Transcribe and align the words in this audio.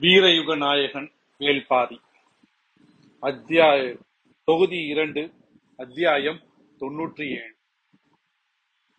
வீரயுக 0.00 0.56
நாயகன் 0.56 1.12
வேள்பாரி 1.38 1.96
அத்தியாய 3.22 3.96
தொகுதி 4.44 4.86
இரண்டு 4.86 5.22
அத்தியாயம் 5.76 6.40
தொன்னூற்றி 6.80 7.26
ஏழு. 7.28 7.54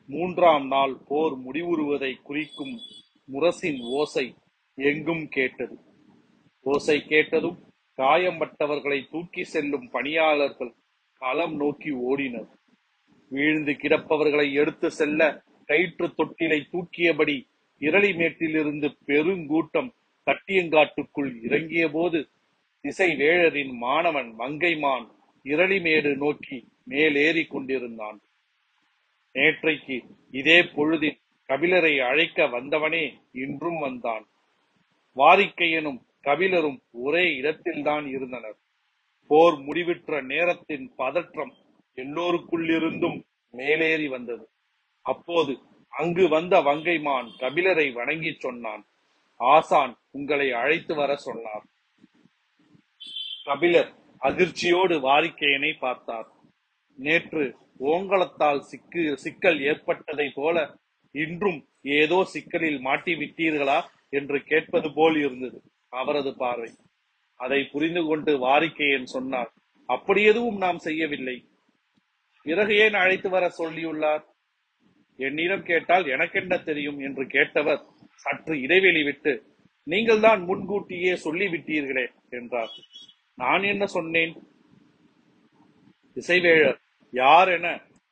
மூன்றாம் 0.10 0.68
நாள் 0.68 0.96
போர் 1.08 1.36
முடிவுறுவதை 1.40 2.22
குறிக்கும் 2.22 2.80
முரசின் 3.34 3.82
ஓசை 3.82 4.36
எங்கும் 4.76 5.28
கேட்டது. 5.28 5.78
ஓசை 6.60 7.04
கேட்டதும் 7.06 7.60
காயம்பட்டவர்களை 7.98 9.10
தூக்கி 9.12 9.44
செல்லும் 9.44 9.90
பணியாளர்கள் 9.90 10.74
களம் 11.22 11.56
நோக்கி 11.56 11.92
ஓடினர். 11.92 12.50
வீழ்ந்து 13.32 13.72
கிடப்பவர்களை 13.72 14.54
எடுத்து 14.54 14.92
செல்ல 14.92 15.44
கயிற்று 15.66 16.08
தொட்டிலை 16.08 16.62
தூக்கியபடி 16.72 17.38
இரளிமேட்டிலிருந்து 17.80 18.90
பெருங்கூட்டம் 19.06 19.92
கட்டியங்காட்டுக்குள் 20.26 21.44
இறங்கிய 21.44 21.90
போது 21.90 22.30
திசை 22.82 23.16
வேழரின் 23.16 23.72
மாணவன் 23.72 24.40
மங்கைமான் 24.40 25.12
இரளிமேடு 25.44 26.16
நோக்கி 26.16 26.68
மேலேறி 26.84 27.46
கொண்டிருந்தான். 27.46 28.22
நேற்றைக்கு 29.34 30.02
இதே 30.32 30.64
பொழுதில் 30.64 31.20
கபிலரை 31.48 32.00
அழைக்க 32.00 32.48
வந்தவனே 32.48 33.14
இன்றும் 33.32 33.80
வந்தான். 33.80 34.26
வாரிக்கையனும் 35.16 36.00
கபிலரும் 36.24 36.80
ஒரே 36.92 37.36
இடத்தில்தான் 37.36 38.08
இருந்தனர். 38.08 38.58
போர் 39.28 39.60
முடிவிற்ற 39.60 40.22
நேரத்தின் 40.22 40.94
பதற்றம் 40.96 41.54
எல்லோருக்குள்ளிருந்தும் 41.96 43.22
மேலேறி 43.52 44.08
வந்தது. 44.08 44.50
அப்போது 45.02 45.60
அங்கு 45.90 46.30
வந்த 46.30 46.62
வங்கைமான் 46.62 47.30
கபிலரை 47.40 47.94
வணங்கி 47.94 48.36
சொன்னான். 48.40 48.86
ஆசான் 49.36 49.98
உங்களை 50.18 50.48
அழைத்து 50.62 50.94
வர 50.96 51.12
சொன்னார். 51.26 51.66
கபிலர் 53.48 53.92
அதிர்ச்சியோடு 54.22 54.96
வாரிக்கையனை 55.08 55.72
பார்த்தார். 55.86 56.28
நேற்று 56.98 57.44
ஓங்கலத்தால் 57.94 58.62
சிக்கு 58.70 59.04
சிக்கல் 59.24 59.60
ஏற்பட்டதை 59.70 60.28
போல 60.36 60.58
இன்றும் 61.16 61.60
ஏதோ 62.00 62.20
சிக்கலில் 62.34 62.80
மாட்டி 62.88 63.14
விட்டீர்களா 63.22 63.80
என்று 64.20 64.38
கேட்பது 64.52 64.90
போல் 64.94 65.18
இருந்தது 65.24 65.58
அவரது 66.02 66.32
பார்வை. 66.44 66.70
அதை 67.40 67.60
புரிந்து 67.74 68.02
கொண்டு 68.04 68.32
வாரிக்கையன் 68.46 69.10
சொன்னார் 69.16 69.52
அப்படி 69.90 70.22
எதுவும் 70.32 70.58
நாம் 70.58 70.80
செய்யவில்லை. 70.88 71.36
பிறகு 72.46 72.74
ஏன் 72.84 72.96
அழைத்து 73.02 73.30
வர 73.36 73.46
சொல்லியுள்ளார்? 73.58 74.24
என்னிடம் 75.20 75.66
கேட்டால் 75.70 76.06
எனக்கென்ன 76.14 76.54
தெரியும்? 76.70 77.00
என்று 77.08 77.24
கேட்டவர் 77.36 77.82
சற்று 78.24 78.56
இடைவெளி 78.62 79.04
விட்டு 79.04 79.34
நீங்கள் 79.88 80.20
தான் 80.20 80.42
முன்கூட்டியே 80.42 81.14
சொல்லிவிட்டீர்களே 81.24 82.06
என்றார். 82.30 82.74
நான் 83.38 83.64
என்ன 83.64 83.86
சொன்னேன்? 83.86 84.34
இசைவேழர் 86.18 86.80
யார் 87.14 87.50
என 87.50 87.68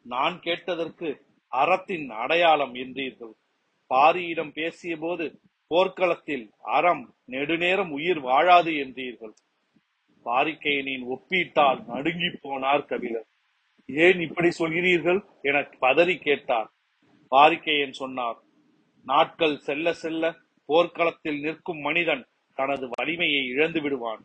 நான் 0.05 0.35
கேட்டதற்கு 0.39 1.09
அறத்தின் 1.51 2.09
அடையாளம் 2.23 2.75
என்றீர்கள். 2.75 3.33
பாரியிடம் 3.91 4.53
பேசிய 4.53 4.97
போது 4.97 5.25
போர்க்களத்தில் 5.71 6.45
அறம் 6.61 7.03
நெடுநேரம் 7.25 7.91
உயிர் 7.91 8.19
வாழாது 8.19 8.71
என்றீர்கள். 8.83 9.33
பாரிக்கையனின் 10.25 11.05
ஒப்பீட்டால் 11.05 11.79
நடுங்கி 11.85 12.29
போனார் 12.43 12.85
கபிலர். 12.85 13.27
ஏன் 13.89 14.19
இப்படி 14.19 14.49
சொல்கிறீர்கள் 14.59 15.19
என 15.41 15.61
பதறி 15.81 16.15
கேட்டார். 16.17 16.69
பாரிக்கையன் 17.31 17.99
சொன்னார் 18.01 18.39
நாட்கள் 19.07 19.55
செல்ல 19.57 19.93
செல்ல 19.93 20.23
போர்க்களத்தில் 20.69 21.39
நிற்கும் 21.41 21.81
மனிதன் 21.87 22.23
தனது 22.57 22.85
வலிமையை 22.91 23.41
இழந்து 23.53 23.79
விடுவான். 23.81 24.21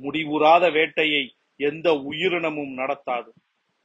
முடிவுறாத 0.00 0.64
வேட்டையை 0.72 1.22
எந்த 1.60 1.88
உயிரினமும் 2.08 2.72
நடத்தாது. 2.78 3.30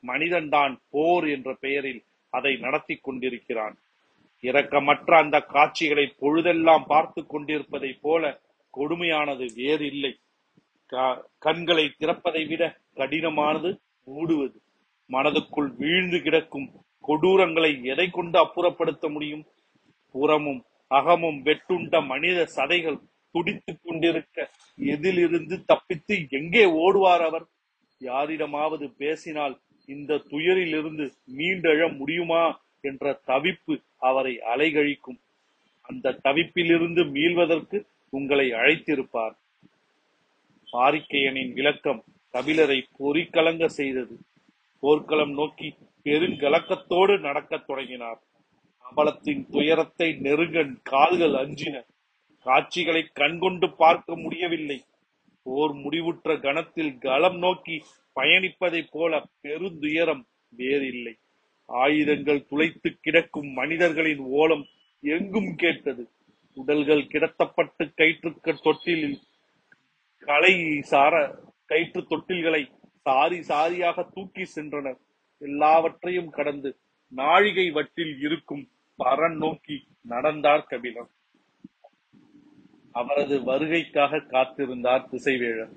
மனிதன்தான் 0.03 0.73
போர் 0.89 1.25
என்ற 1.35 1.49
பெயரில் 1.63 2.01
அதை 2.34 2.53
நடத்தி 2.66 2.95
கொண்டிருக்கிறான். 2.95 3.75
இரக்கமற்ற 4.44 5.12
அந்த 5.17 5.38
காட்சிகளை 5.53 6.06
பொழுதெல்லாம் 6.19 6.85
பார்த்து 6.88 7.22
கொண்டிருப்பதை 7.25 7.91
போல 8.01 8.23
கொடுமையானது 8.73 9.45
வேறு 9.56 9.85
இல்லை 9.91 10.13
கண்களை 11.45 11.85
திறப்பதை 12.00 12.44
விட 12.47 12.63
கடினமானது 12.95 13.69
மூடுவது 14.07 14.57
மனதுக்குள் 15.09 15.69
வீழ்ந்து 15.79 16.17
கிடக்கும் 16.22 16.67
கொடூரங்களை 17.07 17.72
எதை 17.94 18.07
கொண்டு 18.09 18.38
அப்புறப்படுத்த 18.44 19.06
முடியும்? 19.12 19.44
புறமும் 20.16 20.62
அகமும் 20.88 21.46
வெட்டுண்ட 21.46 22.06
மனித 22.06 22.48
சதைகள் 22.56 23.00
துடித்துக் 23.31 23.80
கொண்டிருக்க 23.84 24.50
எதிலிருந்து 24.78 25.66
தப்பித்து 25.66 26.25
எங்கே 26.30 26.66
ஓடுவார் 26.66 27.24
அவர்? 27.24 27.46
யாரிடமாவது 28.00 28.90
பேசினால் 28.90 29.59
இந்த 29.86 30.16
துயரிலிருந்து 30.16 31.12
மீண்டெழ 31.38 31.98
முடியுமா 31.98 32.62
என்ற 32.81 33.22
தவிப்பு 33.28 33.84
அவரை 33.98 34.40
அலைகழிக்கும். 34.56 35.20
அந்த 35.81 36.20
தவிப்பிலிருந்து 36.24 37.12
மீள்வதற்கு 37.12 37.88
உங்களை 38.09 38.52
அழைத்திருப்பார். 38.52 39.36
பாரிக்கையனின் 40.72 41.54
விளக்கம் 41.54 42.04
கபிலரை 42.34 42.84
பொறிக்கலங்க 43.00 43.66
செய்தது. 43.66 44.18
போர்க்களம் 44.80 45.31
நோக்கி 45.31 45.75
பெருங்கலக்கத்தோடு 46.04 47.19
நடக்கத் 47.19 47.68
தொடங்கினார். 47.68 48.22
அவலத்தின் 48.90 49.46
துயரத்தை 49.50 50.09
நெருங்கன் 50.22 50.75
கால்கள் 50.84 51.30
அஞ்சின. 51.30 51.86
காட்சிகளை 52.46 53.08
கண்கொண்டு 53.14 53.75
பார்க்க 53.75 54.16
முடியவில்லை. 54.16 54.84
போர் 55.44 55.74
முடிவுற்ற 55.74 56.42
கணத்தில் 56.42 56.98
கலம் 56.98 57.38
நோக்கி 57.38 57.84
பயணிப்பதைப் 58.16 58.92
போல 58.92 59.30
பெருந்துயரம் 59.44 60.24
வேறில்லை. 60.50 61.18
ஆயுதங்கள் 61.66 62.46
துளைத்து 62.50 62.90
கிடக்கும் 63.02 63.48
மனிதர்களின் 63.48 64.20
ஓலம் 64.20 64.66
எங்கும் 65.02 65.56
கேட்டது. 65.56 66.09
உடல்கள் 66.54 67.08
கிடத்தப்பட்டு 67.08 67.86
கயிற்றுக்க 67.86 68.54
தொட்டிலில் 68.62 69.19
களை 70.19 70.81
சார 70.81 71.14
கயிற்று 71.66 72.02
தொட்டில்களை 72.02 72.72
சாரி 73.02 73.40
சாரியாக 73.40 74.08
தூக்கி 74.14 74.46
சென்றனர். 74.56 74.98
எல்லாவற்றையும் 75.38 76.30
கடந்து 76.30 76.69
நாழிகை 77.08 77.72
வட்டில் 77.72 78.16
இருக்கும் 78.19 78.69
பரன் 78.97 79.38
நோக்கி 79.38 79.88
நடந்தார் 80.02 80.66
கபிலர் 80.66 81.09
அவரது 82.91 83.40
வருகைக்காக 83.40 84.18
காத்திருந்தார் 84.18 85.06
திசைவேழர். 85.12 85.74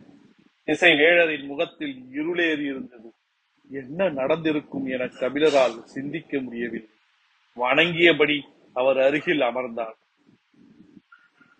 திசைவேழரின் 0.67 1.47
முகத்தில் 1.47 2.05
இருளேறி 2.13 2.65
இருந்தது. 2.65 3.13
என்ன 3.71 4.09
நடந்திருக்கும் 4.09 4.87
என 4.87 5.05
கபிலரால் 5.05 5.83
சிந்திக்க 5.85 6.41
முடியவில்லை. 6.41 6.89
வணங்கியபடி 7.57 8.41
அவர் 8.73 8.99
அருகில் 9.01 9.41
அமர்ந்தார். 9.41 9.97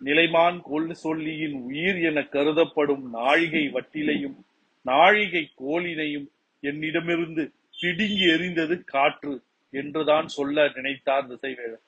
நிலைமான் 0.03 0.61
கொல் 0.61 0.91
சொல்லியின் 0.91 1.53
உயிர் 1.53 1.99
என 2.01 2.21
கருதப்படும் 2.21 3.09
நாழிகை 3.09 3.71
வட்டிலையும் 3.73 4.37
நாழிகை 4.81 5.51
கோலினையும் 5.59 6.27
என்னிடமிருந்து 6.59 7.51
பிடுங்கி 7.81 8.25
எறிந்தது 8.25 8.83
காற்று. 8.83 9.41
என்றுதான் 9.71 10.27
சொல்ல 10.27 10.67
நினைத்தார் 10.67 11.27
திசைவேழர் 11.27 11.83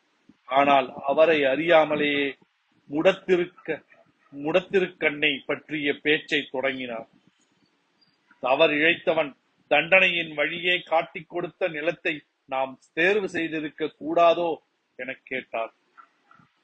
ஆனால் 0.50 0.94
அவரை 1.08 1.42
அறியாமலேயே 1.42 2.34
முடத்திருக்க 2.90 3.82
முடத்திருக்கண்ணை 4.34 5.40
பற்றிய 5.46 5.94
பேச்சை 6.02 6.48
தொடங்கினார். 6.52 7.10
தவறு 8.40 8.74
இழைத்தவன் 8.74 9.32
தண்டனையின் 9.68 10.34
வழியே 10.34 10.82
காட்டிக் 10.86 11.30
கொடுத்த 11.30 11.68
நிலத்தை 11.68 12.22
நாம் 12.46 12.80
தேர்வு 12.94 13.30
செய்திருக்க 13.30 13.92
கூடாதோ 14.00 14.56
என 14.96 15.14
கேட்டார். 15.24 15.74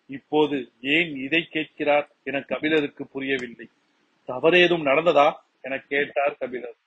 இப்போது 0.06 0.72
ஏன் 0.82 1.16
இதை 1.16 1.48
கேட்கிறார் 1.50 2.08
என 2.24 2.42
கபிலருக்கு 2.42 3.08
புரியவில்லை. 3.08 3.68
தவறேதும் 4.30 4.86
நடந்ததா 4.86 5.34
என 5.62 5.78
கேட்டார் 5.80 6.38
கபிலர். 6.40 6.78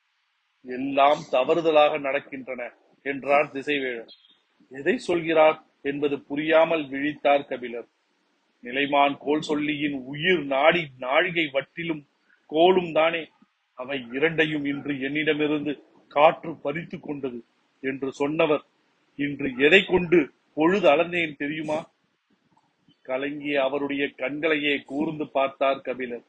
எல்லாம் 0.65 1.23
தவறுதலாக 1.33 1.99
நடக்கின்றன. 1.99 2.63
என்றார் 3.03 3.53
திசைவேழர் 3.53 4.13
எதை 4.71 4.99
சொல்கிறார்? 4.99 5.59
என்பது 5.83 6.21
புரியாமல் 6.21 6.85
விழித்தார் 6.89 7.47
கபிலர். 7.47 7.89
நிலைமான் 8.63 9.17
கோல் 9.19 9.41
சொல்லியின் 9.41 9.97
உயிர் 10.05 10.45
நாடி 10.45 10.83
நாழிகை 10.99 11.51
வட்டிலும் 11.53 12.03
கோலும் 12.51 12.93
தானே. 12.93 13.23
அவை 13.75 13.99
இரண்டையும் 14.13 14.65
இன்று 14.65 15.01
என்னிடமிருந்து 15.01 15.73
காற்று 16.09 16.57
பறித்து 16.57 17.01
கொண்டது 17.01 17.45
என்று 17.81 18.13
சொன்னவர். 18.13 18.65
இன்று 19.19 19.49
எதை 19.59 19.85
கொண்டு 19.85 20.31
பொழுது 20.55 20.89
அளந்தேன் 20.89 21.37
தெரியுமா? 21.37 21.91
கலங்கிய 23.03 23.63
அவருடைய 23.63 24.09
கண்களையே 24.17 24.75
கூர்ந்து 24.85 25.27
பார்த்தார் 25.29 25.81
கபிலர். 25.81 26.25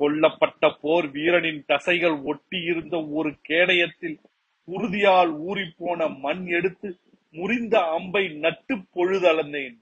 கொல்லப்பட்ட 0.00 0.74
போர் 0.80 1.10
வீரனின் 1.10 1.64
தசைகள் 1.68 2.22
ஒட்டி 2.22 2.60
இருந்த 2.62 3.06
ஒரு 3.10 3.30
கேடயத்தில் 3.48 4.16
உறுதியால் 4.64 5.40
ஊறிப்போன 5.40 6.18
மண் 6.18 6.46
எடுத்து 6.46 6.98
முறிந்த 7.30 7.80
அம்பை 7.80 8.28
நட்டு 8.28 8.76
பொழுதளந்தேன். 8.76 9.78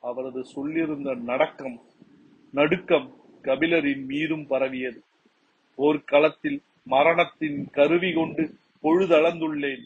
அவரது 0.00 0.44
சொல்லிருந்த 0.56 1.14
நடக்கம் 1.26 1.80
நடுக்கம் 2.52 3.16
கபிலரின் 3.42 4.04
மீதும் 4.04 4.46
பரவியது. 4.46 5.02
போர்க்களத்தில் 5.76 6.62
மரணத்தின் 6.84 7.70
கருவி 7.70 8.12
கொண்டு 8.12 8.54
பொழுதளந்துள்ளேன். 8.82 9.84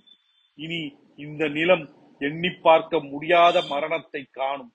இனி 0.55 0.97
இந்த 1.17 1.49
நிலம் 1.49 1.89
எண்ணி 2.19 2.49
பார்க்க 2.63 3.01
முடியாத 3.01 3.63
மரணத்தை 3.63 4.27
காணும். 4.31 4.73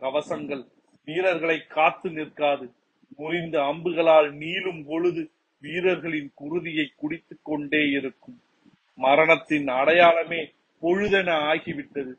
கவசங்கள் 0.00 0.66
வீரர்களை 1.04 1.66
காத்து 1.66 2.10
நிற்காது. 2.10 2.72
முறிந்த 3.16 3.62
அம்புகளால் 3.62 4.32
நீளும் 4.32 4.84
பொழுது 4.86 5.30
வீரர்களின் 5.60 6.32
குருதியை 6.40 6.86
குடித்துக் 6.96 7.44
கொண்டே 7.44 7.88
இருக்கும். 7.88 8.40
மரணத்தின் 9.04 9.68
அடையாளமே 9.68 10.40
பொழுதென 10.82 11.30
ஆகிவிட்டது. 11.50 12.12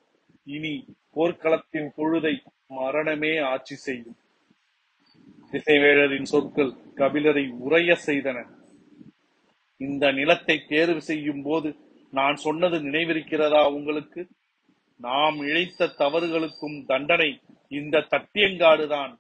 இனி 0.46 0.74
போர்க்களத்தின் 1.16 1.90
பொழுதை 1.98 2.34
மரணமே 2.68 3.38
ஆட்சி 3.38 3.76
செய்யும். 3.76 4.18
திசைவேழரின் 5.52 6.30
சொற்கள் 6.34 6.74
கபிலரை 6.96 7.46
உரைய 7.70 7.96
செய்தன. 8.06 8.40
இந்த 9.78 10.12
நிலத்தை 10.12 10.56
தேர்வு 10.68 11.02
செய்யும் 11.02 11.42
போது 11.42 11.70
நான் 12.12 12.36
சொன்னது 12.36 12.78
நினைவிருக்கிறதா 12.80 13.62
உங்களுக்கு? 13.74 14.22
நாம் 15.00 15.38
இழைத்த 15.42 15.94
தவறுகளுக்கும் 15.98 16.78
தண்டனை 16.86 17.30
இந்த 17.68 18.06
தட்டியங்காடுதான். 18.12 19.14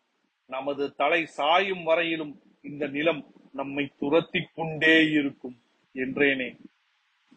நமது 0.49 0.85
தலை 0.95 1.25
சாயும் 1.25 1.83
வரையிலும் 1.83 2.33
இந்த 2.61 2.87
நிலம் 2.87 3.23
நம்மை 3.53 3.91
துரத்தி 3.99 4.41
கொண்டே 4.55 4.95
இருக்கும் 5.11 5.57
என்றேனே. 5.93 6.49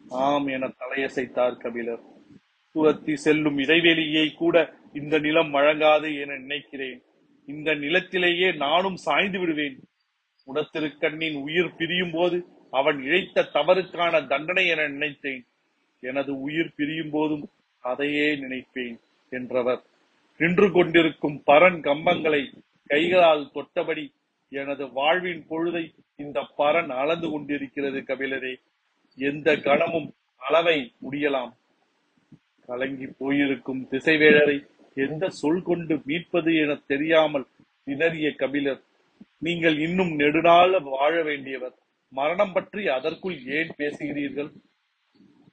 ஆம் 0.08 0.46
என 0.46 0.72
தலையசைத்தார் 0.78 1.56
கபிலர். 1.56 2.00
துரத்தி 2.72 3.16
செல்லும் 3.16 3.58
இடைவெளியை 3.58 4.32
கூட 4.32 4.74
இந்த 4.92 5.18
நிலம் 5.18 5.50
வழங்காது 5.50 6.20
என 6.20 6.36
நினைக்கிறேன். 6.36 7.02
இந்த 7.46 7.74
நிலத்திலேயே 7.74 8.52
நானும் 8.52 8.96
சாய்ந்து 8.96 9.38
விடுவேன். 9.38 9.80
உடத்திருக்கண்ணின் 10.54 11.40
உயிர் 11.42 11.76
பிரியும் 11.76 12.10
போது 12.12 12.44
அவன் 12.70 13.02
இழைத்த 13.02 13.48
தவறுக்கான 13.52 14.26
தண்டனை 14.26 14.66
என 14.66 14.88
நினைத்தேன். 14.88 15.46
எனது 16.00 16.40
உயிர் 16.40 16.74
பிரியும் 16.76 17.10
போதும் 17.10 17.48
அதையே 17.80 18.36
நினைப்பேன் 18.36 19.00
என்றவர். 19.30 19.82
நின்று 20.38 20.72
கொண்டிருக்கும் 20.72 21.42
பரன் 21.46 21.80
கம்பங்களை 21.80 22.52
கைகளால் 22.86 23.50
தொட்டபடி 23.54 24.12
எனது 24.48 24.92
வாழ்வின் 24.92 25.46
பொழுதை 25.50 25.94
இந்த 26.16 26.48
பரன் 26.58 26.88
அளந்து 26.88 27.30
கொண்டிருக்கிறது 27.30 28.00
கபிலரே. 28.00 28.56
எந்த 29.18 29.56
கணமும் 29.56 30.08
அளவை 30.40 30.78
முடியலாம். 31.02 31.52
கலங்கி 32.68 33.06
போயிருக்கும் 33.18 33.82
திசைவேழரை 33.90 34.56
எந்த 34.94 35.28
சொல் 35.28 35.62
கொண்டு 35.62 35.94
மீட்பது 36.04 36.50
என 36.56 36.74
தெரியாமல் 36.86 37.46
திணறிய 37.86 38.28
கபிலர் 38.34 38.82
நீங்கள் 39.38 39.76
இன்னும் 39.78 40.12
நெடுநாள் 40.16 40.80
வாழ 40.80 41.22
வேண்டியவர். 41.22 41.74
மரணம் 42.08 42.52
பற்றி 42.52 42.82
அதற்குள் 42.88 43.38
ஏன் 43.46 43.72
பேசுகிறீர்கள்? 43.76 44.50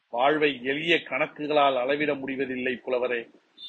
வாழ்வை 0.10 0.52
எளிய 0.64 0.96
கணக்குகளால் 1.10 1.78
அளவிட 1.78 2.14
முடிவதில்லை 2.14 2.74
புலவரே. 2.86 3.22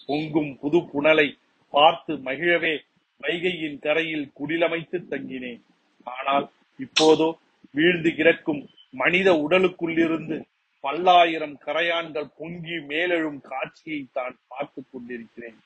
பொங்கும் 0.07 0.59
புது 0.59 0.79
புனலை 0.93 1.29
பார்த்து 1.75 2.13
மகிழவே. 2.15 2.75
வைகையின் 3.21 3.79
கரையில் 3.79 4.33
குடிலமைத்து 4.41 4.99
தங்கினேன். 5.11 5.63
ஆனால் 6.05 6.47
இப்போதோ 6.79 7.29
வீழ்ந்து 7.71 8.11
கிடக்கும் 8.15 8.63
மனித 8.93 9.33
உடலுக்குள்ளிருந்து 9.33 10.43
பல்லாயிரம் 10.81 11.59
கரையான்கள் 11.67 12.33
பொங்கி 12.39 12.77
மேலெழும் 12.89 13.41
காட்சியை 13.41 14.07
தான் 14.13 14.39
பார்த்துக் 14.49 14.89
கொண்டிருக்கிறேன். 14.93 15.59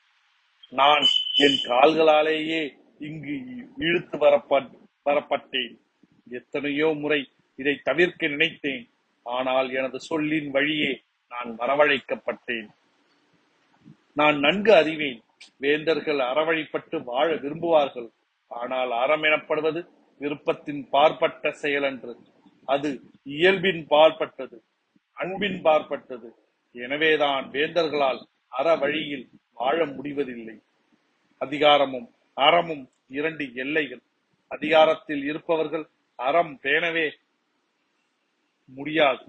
நான் 0.69 1.03
என் 1.35 1.59
கால்களாலேயே 1.63 2.77
இங்கு 2.99 3.39
இழுத்து 3.77 4.17
வரப்பட் 4.17 4.69
வரப்பட்டேன். 5.05 5.77
எத்தனையோ 6.29 6.87
முறை 6.95 7.29
இதை 7.55 7.79
தவிர்க்க 7.83 8.27
நினைத்தேன். 8.27 8.89
ஆனால் 9.23 9.73
எனது 9.73 9.99
சொல்லின் 9.99 10.51
வழியே 10.51 11.01
நான் 11.29 11.57
வரவழைக்கப்பட்டேன். 11.59 12.67
நான் 14.13 14.39
நன்கு 14.39 14.73
அறிவேன். 14.73 15.21
வேந்தர்கள் 15.57 16.17
அறவழிப்பட்டு 16.17 17.03
வாழ 17.03 17.35
விரும்புவார்கள். 17.35 18.09
ஆனால் 18.47 18.91
அறம் 18.91 19.23
எனப்படுவது 19.23 19.85
விருப்பத்தின் 20.19 20.87
பார்ப்பட்ட 20.91 21.53
செயலன்று. 21.61 22.15
அது 22.65 23.01
இயல்பின் 23.27 23.83
பார்ப்பட்டது 23.89 24.57
அன்பின் 25.17 25.59
பார்ப்பட்டது. 25.63 26.29
எனவேதான் 26.75 27.45
வேந்தர்களால் 27.51 28.21
அற 28.57 28.67
வழியில் 28.75 29.25
வாழ 29.53 29.77
முடிவதில்லை. 29.85 30.55
அதிகாரமும் 31.41 32.07
அறமும் 32.37 32.83
இரண்டு 33.17 33.45
எல்லைகள். 33.53 34.03
அதிகாரத்தில் 34.51 35.23
இருப்பவர்கள் 35.23 35.85
அறம் 36.19 36.53
பேணவே 36.63 37.07
முடியாது. 38.69 39.25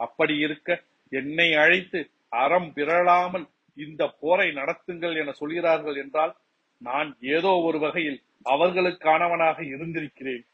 அப்படி 0.00 0.34
இருக்க 0.38 0.68
என்னை 1.12 1.48
அழைத்து 1.54 2.00
அறம் 2.42 2.70
பிறழாமல் 2.72 3.46
இந்த 3.76 4.02
போரை 4.20 4.48
நடத்துங்கள் 4.50 5.14
என 5.20 5.32
சொல்கிறார்கள் 5.32 5.96
என்றால் 5.96 6.32
நான் 6.80 7.10
ஏதோ 7.36 7.52
ஒரு 7.68 7.78
வகையில் 7.78 8.18
அவர்களுக்கானவனாக 8.44 9.58
இருந்திருக்கிறேன். 9.74 10.44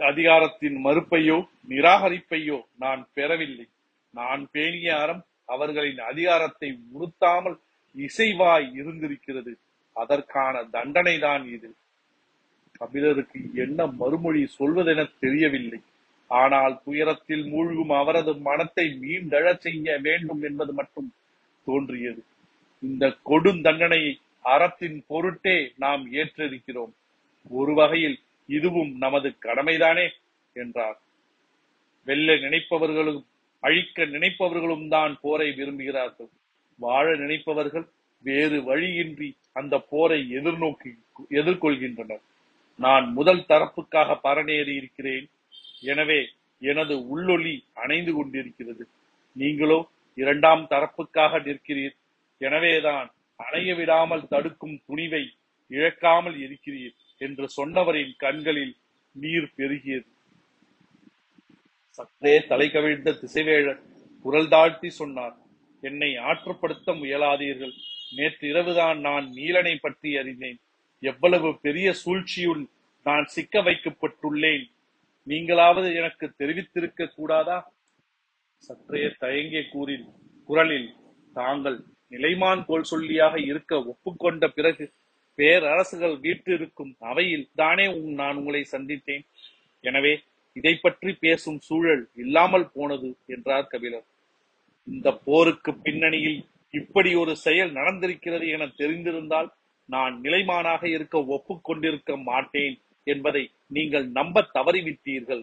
அதிகாரத்தின் 0.00 0.76
மறுப்பையோ 0.86 1.38
நிராகரிப்பையோ 1.68 2.58
நான் 2.76 3.02
பெறவில்லை. 3.14 3.66
நான் 4.10 4.42
பேணிய 4.50 4.88
அறம் 4.98 5.22
அவர்களின் 5.44 5.98
அதிகாரத்தை 5.98 6.68
உறுத்தாமல் 6.94 7.56
இசைவாய் 7.96 8.68
இருந்திருக்கிறது. 8.74 9.52
அதற்கான 9.96 10.64
தண்டனை 10.64 11.18
தான் 11.18 11.44
இது. 11.46 11.70
கபிலருக்கு 12.72 13.40
என்ன 13.54 13.86
மறுமொழி 13.86 14.42
சொல்வதென 14.58 15.00
தெரியவில்லை. 15.20 15.80
ஆனால் 16.30 16.74
துயரத்தில் 16.84 17.44
மூழ்கும் 17.46 17.92
அவரது 18.00 18.32
மனத்தை 18.48 18.86
மீண்டழச் 19.02 19.60
செய்ய 19.60 19.98
வேண்டும் 19.98 20.42
என்பது 20.42 20.72
மட்டும் 20.72 21.10
தோன்றியது. 21.66 22.22
இந்த 22.82 23.04
கொடுந்தண்டனையை 23.24 24.12
அறத்தின் 24.40 25.04
பொருட்டே 25.06 25.72
நாம் 25.76 26.12
ஏற்றிருக்கிறோம். 26.12 26.92
ஒரு 27.50 27.74
வகையில் 27.74 28.18
இதுவும் 28.48 28.92
நமது 28.96 29.28
கடமைதானே 29.42 30.06
என்றார். 30.52 30.98
வெல்ல 32.04 32.34
நினைப்பவர்களும் 32.34 33.20
அழிக்க 33.60 34.04
நினைப்பவர்களும் 34.04 34.88
தான் 34.88 35.18
போரை 35.20 35.48
விரும்புகிறார்கள். 35.50 36.30
வாழ 36.78 37.16
நினைப்பவர்கள் 37.16 37.86
வேறு 38.24 38.64
வழியின்றி 38.64 39.36
அந்த 39.52 39.78
போரை 39.78 40.20
எதிர்நோக்கி 40.38 40.90
எதிர்கொள்கின்றனர். 41.30 42.22
நான் 42.78 43.06
முதல் 43.12 43.44
தரப்புக்காக 43.48 44.18
பரணேறி 44.22 44.74
இருக்கிறேன். 44.74 45.26
எனவே 45.80 46.20
எனது 46.58 46.94
உள்ளொளி 47.12 47.54
அணைந்து 47.72 48.12
கொண்டிருக்கிறது. 48.14 48.84
நீங்களோ 49.32 49.88
இரண்டாம் 50.14 50.66
தரப்புக்காக 50.70 51.40
நிற்கிறீர். 51.48 51.96
எனவேதான் 52.38 53.08
அணைய 53.36 53.74
விடாமல் 53.74 54.28
தடுக்கும் 54.28 54.82
துணிவை 54.88 55.24
இழக்காமல் 55.70 56.36
இருக்கிறீர். 56.36 56.94
என்று 57.26 57.46
சொன்னவரின் 57.56 58.12
கண்களில் 58.24 58.74
நீர் 59.16 59.48
பெருகியது. 59.56 60.08
சற்றே 61.98 62.34
தலை 62.50 62.66
கவிழ்ந்த 62.70 63.18
திசைவேழர் 63.22 63.80
குரல் 64.24 64.50
தாழ்த்தி 64.54 64.90
சொன்னார் 65.00 65.36
என்னை 65.82 66.10
ஆற்றுப்படுத்த 66.28 66.94
முயலாதீர்கள். 67.00 67.74
நேற்று 68.16 68.44
இரவுதான் 68.48 68.98
நான் 69.00 69.26
நீலனை 69.38 69.74
பற்றி 69.80 70.10
அறிந்தேன். 70.20 70.58
எவ்வளவு 71.02 71.48
பெரிய 71.66 71.88
சூழ்ச்சியுள் 72.02 72.62
நான் 73.06 73.26
சிக்க 73.34 73.62
வைக்கப்பட்டுள்ளேன். 73.62 74.64
நீங்களாவது 75.26 75.88
எனக்கு 76.00 76.26
தெரிவித்திருக்க 76.40 77.08
கூடாதா? 77.14 77.58
சற்றே 78.66 79.02
தயங்கிய 79.22 79.62
கூறில் 79.70 80.06
குரலில் 80.48 80.90
தாங்கள் 81.38 81.78
நிலைமான் 82.10 82.62
கோல் 82.68 82.90
சொல்லியாக 82.90 83.34
இருக்க 83.50 83.72
ஒப்புக்கொண்ட 83.90 84.46
பிறகு 84.56 84.84
பேரரசுகள் 85.38 86.16
வீற்றிருக்கும் 86.24 86.92
அவையில் 87.10 87.46
தானே 87.60 87.86
நான் 88.20 88.38
உங்களை 88.40 88.62
சந்தித்தேன். 88.74 89.24
எனவே 89.84 90.12
இதை 90.56 90.74
பற்றி 90.76 91.12
பேசும் 91.24 91.60
சூழல் 91.66 92.02
இல்லாமல் 92.22 92.66
போனது 92.76 93.10
என்றார் 93.34 93.70
கபிலர். 93.72 94.06
இந்த 94.88 95.08
போருக்கு 95.26 95.72
பின்னணியில் 95.84 96.40
இப்படி 96.74 97.10
ஒரு 97.22 97.32
செயல் 97.46 97.72
நடந்திருக்கிறது 97.78 98.46
என 98.54 98.66
தெரிந்திருந்தால் 98.80 99.48
நான் 99.88 100.14
நிலைமானாக 100.24 100.82
இருக்க 100.96 101.16
ஒப்புக்கொண்டிருக்க 101.36 102.12
மாட்டேன் 102.30 102.76
என்பதை 103.06 103.42
நீங்கள் 103.76 104.06
நம்ப 104.18 104.46
தவறிவிட்டீர்கள். 104.56 105.42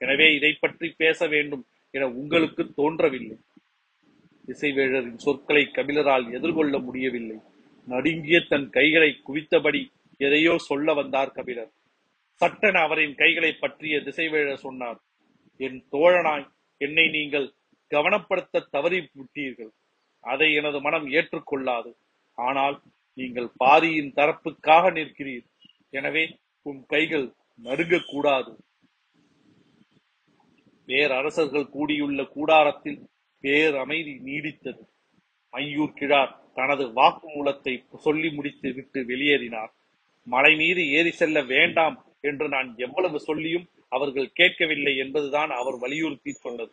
எனவே 0.00 0.26
இதை 0.36 0.52
பற்றி 0.62 0.88
பேச 1.02 1.26
வேண்டும் 1.34 1.64
என 1.94 2.08
உங்களுக்கு 2.20 2.62
தோன்றவில்லை. 2.80 3.36
இசைவேழரின் 4.48 5.20
சொற்களை 5.24 5.64
கபிலரால் 5.78 6.26
எதிர்கொள்ள 6.36 6.76
முடியவில்லை. 6.86 7.38
நடுங்கிய 7.86 8.40
தன் 8.40 8.68
கைகளை 8.70 9.20
குவித்தபடி 9.28 9.92
எதையோ 10.16 10.58
சொல்ல 10.58 10.94
வந்தார் 10.94 11.32
கபிலர். 11.32 11.70
சட்டென 12.40 12.80
அவரின் 12.80 13.14
கைகளை 13.14 13.52
பற்றிய 13.52 13.98
திசைவேழர் 13.98 14.54
சொன்னார். 14.54 14.98
என் 15.56 15.86
தோழனாய் 15.90 16.46
என்னை 16.78 17.08
நீங்கள் 17.08 17.54
கவனப்படுத்த 17.90 18.66
தவறி 18.70 19.10
விட்டீர்கள். 19.18 19.72
அதை 20.20 20.54
எனது 20.54 20.80
மனம் 20.80 21.06
ஏற்றுக்கொள்ளாது. 21.06 21.90
ஆனால் 22.34 22.82
நீங்கள் 23.14 23.48
பாரியின் 23.56 24.12
தரப்புக்காக 24.16 24.90
நிற்கிறீர். 24.92 25.46
எனவே 25.90 26.38
உன் 26.62 26.86
கைகள் 26.86 27.34
நடுங்கக்கூடாது. 27.64 28.52
பேரரசர்கள் 30.86 31.68
கூடியுள்ள 31.68 32.24
கூடாரத்தில் 32.24 33.00
பேரமைதி 33.44 34.14
நீடித்தது. 34.28 34.82
மையூர் 35.52 35.98
கிழார் 35.98 36.41
தனது 36.54 36.86
வாக்குமூலத்தை 36.86 37.84
சொல்லி 37.96 38.30
முடித்து 38.30 38.72
விட்டு 38.72 39.00
வெளியேறினார். 39.00 39.72
மலை 40.24 40.56
மீது 40.56 40.90
ஏறி 40.90 41.10
செல்ல 41.10 41.42
வேண்டாம் 41.42 42.04
என்று 42.20 42.48
நான் 42.48 42.74
எவ்வளவு 42.76 43.20
சொல்லியும் 43.20 43.68
அவர்கள் 43.88 44.32
கேட்கவில்லை 44.32 44.96
என்பதுதான் 44.96 45.50
அவர் 45.50 45.78
வலியுறுத்தி 45.78 46.32
சொன்னது 46.32 46.72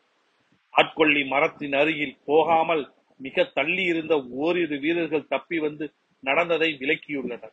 ஆட்கொள்ளி 0.70 1.28
மரத்தின் 1.28 1.74
அருகில் 1.74 2.18
போகாமல் 2.26 2.92
மிக 3.18 3.44
தள்ளி 3.44 3.84
இருந்த 3.84 4.28
ஓரிரு 4.30 4.80
வீரர்கள் 4.80 5.28
தப்பி 5.28 5.60
வந்து 5.60 5.94
நடந்ததை 6.22 6.78
விலக்கியுள்ளனர். 6.80 7.52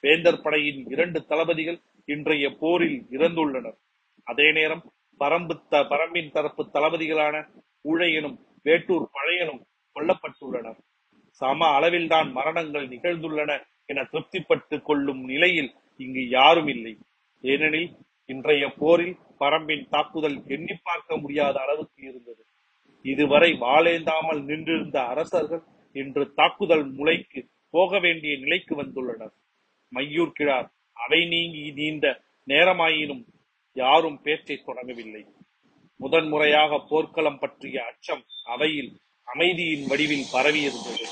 வேந்தர் 0.00 0.42
படையின் 0.42 0.86
இரண்டு 0.88 1.24
தளபதிகள் 1.24 1.78
இன்றைய 2.04 2.50
போரில் 2.50 3.04
இறந்துள்ளனர். 3.10 3.76
அதே 4.24 4.52
நேரம் 4.52 4.92
பரம்பு 5.20 5.60
த- 5.68 5.80
பரம்பின் 5.80 6.30
தரப்பு 6.30 6.70
தளபதிகளான 6.72 7.46
ஊழையனும் 7.88 8.38
வேட்டூர் 8.62 9.08
பழையனும் 9.12 9.66
கொல்லப்பட்டுள்ளனர். 9.94 10.78
சம 11.38 11.66
அளவில்தான் 11.76 12.28
மரணங்கள் 12.32 12.86
நிகழ்ந்துள்ளன 12.88 13.50
என 13.86 14.02
திருப்திப்பட்டுக் 14.12 14.86
கொள்ளும் 14.88 15.22
நிலையில் 15.24 15.70
இங்கு 15.96 16.22
யாரும் 16.28 16.68
இல்லை. 16.68 16.94
ஏனெனில் 17.44 17.90
இன்றைய 18.26 18.64
போரில் 18.80 19.16
பரம்பின் 19.40 19.84
தாக்குதல் 19.88 20.38
எண்ணி 20.46 20.74
பார்க்க 20.82 21.16
முடியாத 21.16 21.56
அளவுக்கு 21.60 22.00
இருந்தது. 22.08 22.42
இதுவரை 23.04 23.50
வாழேந்தாமல் 23.60 24.40
நின்றிருந்த 24.42 24.98
அரசர்கள் 25.12 25.62
இன்று 25.92 26.24
தாக்குதல் 26.34 26.86
முளைக்கு 26.92 27.40
போக 27.70 27.98
வேண்டிய 27.98 28.32
நிலைக்கு 28.38 28.74
வந்துள்ளனர். 28.82 29.34
மையூர் 29.92 30.36
கிழார் 30.38 30.68
அவை 31.04 31.20
நீங்கி 31.28 31.64
நீண்ட 31.78 32.06
நேரமாயினும் 32.46 33.24
யாரும் 33.76 34.18
பேச்சை 34.22 34.56
தொடங்கவில்லை. 34.66 35.22
முதன்முறையாக 36.00 36.80
போர்க்களம் 36.88 37.38
பற்றிய 37.38 37.76
அச்சம் 37.84 38.24
அவையில் 38.44 38.92
அமைதியின் 39.28 39.86
வடிவில் 39.86 40.30
பரவியிருந்தது. 40.32 41.06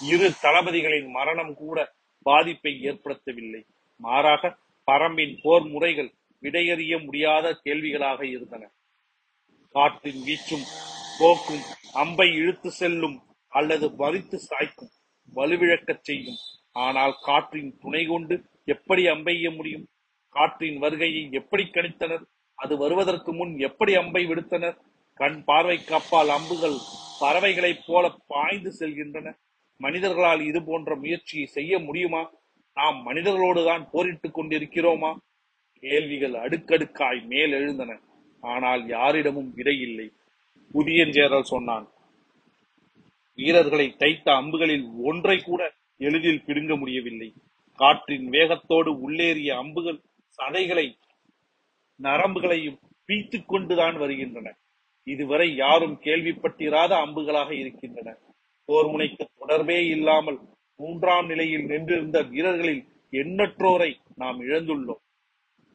இரு 0.00 0.28
தளபதிகளின் 0.42 1.08
மரணம் 1.10 1.54
கூட 1.54 1.94
பாதிப்பை 2.22 2.72
ஏற்படுத்தவில்லை. 2.84 3.62
மாறாக 3.96 4.58
பரம்பின் 4.86 5.38
போர் 5.42 5.66
முறைகள் 5.66 6.14
விடையறிய 6.42 7.04
முடியாத 7.04 7.60
கேள்விகளாக 7.64 8.26
இருந்தன. 8.26 8.70
காற்றின் 9.74 10.22
வீச்சும் 10.22 10.64
போக்கும் 11.18 11.64
அம்பை 11.92 12.28
இழுத்து 12.34 12.70
செல்லும் 12.70 13.22
அல்லது 13.48 13.86
மறித்து 13.88 14.38
சாய்க்கும் 14.48 14.92
வலுவிழக்கச் 15.34 16.02
செய்யும். 16.02 16.36
ஆனால் 16.72 17.14
காற்றின் 17.22 17.78
துணை 17.78 18.06
கொண்டு 18.06 18.44
எப்படி 18.64 19.06
அம்பெய்ய 19.06 19.56
முடியும்? 19.56 19.86
காற்றின் 20.28 20.78
வருகையை 20.78 21.28
எப்படி 21.30 21.62
கணித்தனர்? 21.62 22.24
அது 22.54 22.76
வருவதற்கு 22.76 23.32
முன் 23.32 23.58
எப்படி 23.58 23.94
அம்பை 23.94 24.26
விடுத்தனர்? 24.26 24.76
கண் 25.14 25.44
பார்வை 25.44 25.84
காப்பால் 25.84 26.28
அம்புகள் 26.28 26.76
பறவைகளைப் 27.20 27.84
போல 27.86 28.14
பாய்ந்து 28.26 28.72
செல்கின்றன. 28.78 29.34
மனிதர்களால் 29.80 30.40
இது 30.40 30.62
போன்ற 30.62 30.96
முயற்சியை 30.96 31.46
செய்ய 31.46 31.78
முடியுமா? 31.78 32.30
நாம் 32.74 32.98
மனிதர்களோடு 33.06 33.64
தான் 33.64 33.88
போரிட்டுக் 33.92 34.38
கொண்டிருக்கிறோமா? 34.38 35.16
கேள்விகள் 35.80 36.32
அடுக்கடுக்காய் 36.32 37.26
மேல் 37.26 37.52
எழுந்தன. 37.52 38.00
ஆனால் 38.40 38.86
யாரிடமும் 38.86 39.54
விடை 39.54 39.80
இல்லை. 39.80 40.12
புதியஞ்சேரல் 40.72 41.50
சொன்னான் 41.52 41.86
வீரர்களை 43.34 43.94
தைத்த 43.96 44.32
அம்புகளில் 44.32 44.86
ஒன்றை 45.02 45.36
கூட 45.38 45.72
எளிதில் 45.98 46.44
பிடுங்க 46.44 46.76
முடியவில்லை. 46.76 47.32
காற்றின் 47.74 48.28
வேகத்தோடு 48.28 48.90
உள்ளேறிய 48.92 49.50
அம்புகள் 49.56 50.00
சதைகளை 50.38 50.86
நரம்புகளையும் 52.02 52.78
பீத்துக் 53.08 53.46
கொண்டுதான் 53.46 53.96
வருகின்றன. 53.96 54.56
இதுவரை 55.04 55.54
யாரும் 55.54 56.00
கேள்விப்பட்டிராத 56.02 56.92
அம்புகளாக 57.04 57.50
இருக்கின்றன. 57.50 58.16
போர் 58.70 58.88
முனைக்கு 58.88 59.24
தொடர்பே 59.38 59.86
இல்லாமல் 59.86 60.38
மூன்றாம் 60.76 61.26
நிலையில் 61.26 61.64
நின்றிருந்த 61.64 62.22
வீரர்களில் 62.22 62.82
எண்ணற்றோரை 63.12 63.94
நாம் 64.16 64.40
இழந்துள்ளோம். 64.40 65.00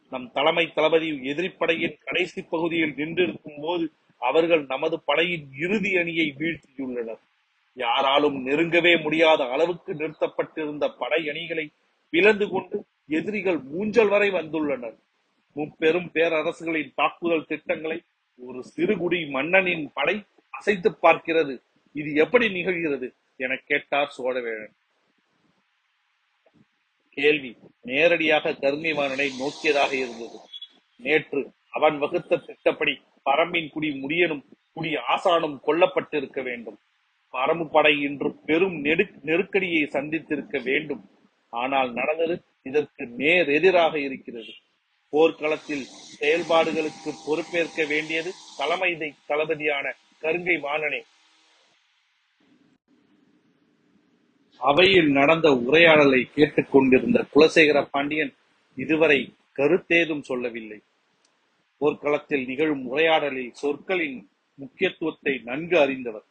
நம் 0.10 0.32
தலைமை 0.32 0.74
தளபதி 0.74 1.10
எதிரிப்படையின் 1.32 1.98
கடைசி 2.04 2.42
பகுதியில் 2.42 2.94
நின்றிருக்கும் 2.96 3.60
போது 3.62 3.86
அவர்கள் 4.18 4.66
நமது 4.66 5.02
படையின் 5.04 5.48
இறுதி 5.64 5.98
அணியை 5.98 6.36
வீழ்த்தியுள்ளனர். 6.40 7.22
யாராலும் 7.74 8.38
நெருங்கவே 8.48 9.02
முடியாத 9.02 9.44
அளவுக்கு 9.44 9.94
நிறுத்தப்பட்டிருந்த 9.94 10.88
படை 11.02 11.30
அணிகளை 11.30 11.66
பிளந்து 12.10 12.50
கொண்டு 12.50 12.86
எதிரிகள் 13.08 13.60
மூஞ்சல் 13.74 14.08
வரை 14.08 14.30
வந்துள்ளனர். 14.30 14.98
முப்பெரும் 15.54 16.10
பேரரசுகளின் 16.14 16.94
தாக்குதல் 16.96 17.46
திட்டங்களை 17.46 18.00
ஒரு 18.40 18.64
சிறுகுடி 18.76 19.30
மன்னனின் 19.30 19.92
படை 19.94 20.24
அசைத்து 20.50 20.90
பார்க்கிறது. 21.02 21.65
இது 22.00 22.10
எப்படி 22.24 22.46
நிகழ்கிறது? 22.48 23.08
என 23.38 23.56
கேட்டார் 23.66 24.14
சோழவேழன். 24.18 24.74
கேள்வி 27.18 27.52
நேரடியாக 27.82 28.54
கருங்கைவாணனை 28.64 29.28
நோக்கியதாக 29.38 29.92
இருந்தது. 29.96 30.38
நேற்று 31.00 31.42
அவன் 31.70 31.98
வகுத்த 31.98 32.42
திட்டப்படி 32.48 32.94
பரம்பின் 33.30 33.70
குடி 33.70 33.90
முடியனும் 34.04 34.44
குடி 34.74 34.92
ஆசானும் 35.14 35.58
கொல்லப்பட்டிருக்க 35.68 36.40
வேண்டும். 36.44 36.78
பரம்பு 37.34 37.66
படை 37.72 37.94
இன்று 38.02 38.30
பெரும் 38.46 38.78
நெடு 38.80 39.06
நெருக்கடியை 39.22 39.82
சந்தித்திருக்க 39.84 40.60
வேண்டும். 40.64 41.04
ஆனால் 41.54 41.92
நடந்தது 41.94 42.36
இதற்கு 42.64 43.04
நேர் 43.22 43.50
எதிராக 43.50 43.94
இருக்கிறது. 44.00 44.54
போர்க்களத்தில் 45.14 45.86
செயல்பாடுகளுக்கு 46.20 47.12
பொறுப்பேற்க 47.26 47.86
வேண்டியது 47.86 48.32
தலைமை 48.58 48.92
தளபதியான 49.28 49.86
கருங்கை 50.22 50.58
வாணனே 50.60 51.02
அவையில் 54.58 55.12
நடந்த 55.12 55.54
உரையாடலை 55.54 56.28
கேட்டுக் 56.34 56.72
கொண்டிருந்த 56.72 57.26
குலசேகர 57.36 57.88
பாண்டியன் 57.92 58.34
இதுவரை 58.76 59.34
கருத்தேதும் 59.56 60.22
சொல்லவில்லை. 60.22 60.82
போர்க்களத்தில் 61.78 62.46
நிகழும் 62.46 62.86
உரையாடலில் 62.86 63.54
சொற்களின் 63.54 64.30
முக்கியத்துவத்தை 64.56 65.42
நன்கு 65.44 65.80
அறிந்தவர். 65.80 66.24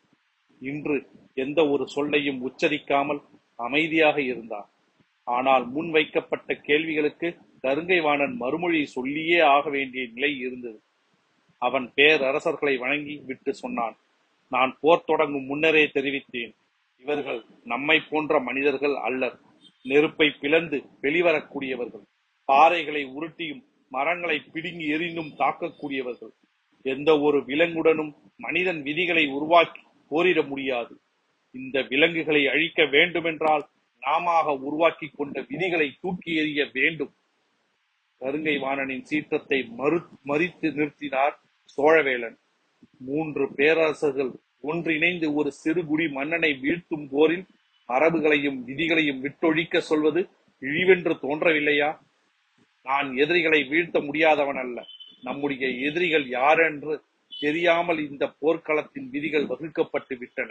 இன்று 0.59 1.07
எந்த 1.35 1.69
ஒரு 1.69 1.89
சொல்லையும் 1.89 2.41
உச்சரிக்காமல் 2.49 3.23
அமைதியாக 3.57 4.21
இருந்தார். 4.21 4.69
ஆனால் 5.25 5.67
முன் 5.67 5.91
வைக்கப்பட்ட 5.91 6.55
கேள்விகளுக்கு 6.55 7.37
கருங்கைவாணன் 7.63 8.35
மறுமொழி 8.37 8.87
சொல்லியே 8.87 9.41
ஆக 9.41 9.71
வேண்டிய 9.71 10.07
நிலை 10.15 10.39
இருந்தது. 10.39 10.81
அவன் 11.59 11.93
பேரரசர்களை 11.97 12.79
வணங்கி 12.79 13.23
விட்டு 13.27 13.55
சொன்னான். 13.55 13.97
நான் 14.49 14.77
போர் 14.81 15.05
தொடங்கும் 15.05 15.45
முன்னரே 15.45 15.85
தெரிவித்தேன். 15.85 16.55
இவர்கள் 17.05 17.41
நம்மை 17.65 18.01
போன்ற 18.01 18.41
மனிதர்கள் 18.41 18.95
அல்லர். 19.09 19.37
நெருப்பை 19.83 20.31
பிளந்து 20.43 20.77
வெளிவரக்கூடியவர்கள். 21.03 22.05
பாறைகளை 22.53 23.03
உருட்டியும் 23.17 23.63
மரங்களை 23.89 24.37
பிடுங்கி 24.53 24.87
எறிந்தும் 24.93 25.33
தாக்கக்கூடியவர்கள். 25.39 26.33
எந்த 26.83 27.11
ஒரு 27.19 27.39
விலங்குடனும் 27.39 28.13
மனிதன் 28.37 28.83
விதிகளை 28.83 29.25
உருவாக்கி 29.27 29.83
போரிட 30.09 30.43
முடியாது. 30.43 30.95
இந்த 31.51 31.83
விலங்குகளை 31.83 32.43
அழிக்க 32.47 32.87
வேண்டுமென்றால் 32.87 33.65
நாமாக 34.03 34.55
உருவாக்கி 34.69 35.07
கொண்ட 35.09 35.41
விதிகளை 35.41 35.89
தூக்கி 36.01 36.33
எறிய 36.41 36.63
வேண்டும். 36.73 37.13
கருங்கை 38.21 38.57
வாணனின் 38.59 39.05
சீற்றத்தை 39.05 39.59
மறு 39.81 39.99
மறித்து 40.27 40.69
நிறுத்தினார் 40.79 41.37
சோழவேலன். 41.77 42.37
மூன்று 42.99 43.45
பேரரசர்கள் 43.55 44.33
ஒன்றிணைந்து 44.71 45.27
ஒரு 45.35 45.51
சிறுகுடி 45.63 46.07
மன்னனை 46.11 46.51
வீழ்த்தும் 46.63 47.07
போரில் 47.11 47.47
மரபுகளையும் 47.89 48.59
விதிகளையும் 48.69 49.23
விட்டொழிக்க 49.25 49.81
சொல்வது 49.91 50.21
இழிவென்று 50.63 51.15
தோன்றவில்லையா? 51.23 51.91
நான் 52.87 53.09
எதிரிகளை 53.17 53.61
வீழ்த்த 53.65 53.99
முடியாதவன் 54.01 54.61
அல்ல. 54.65 54.79
நம்முடைய 55.23 55.65
எதிரிகள் 55.89 56.27
யாரென்று 56.29 56.95
தெரியாமல் 57.43 58.01
இந்த 58.09 58.25
போர்க்களத்தின் 58.43 59.09
விதிகள் 59.11 59.47
வகுக்கப்பட்டு 59.47 60.15
விட்டன. 60.19 60.51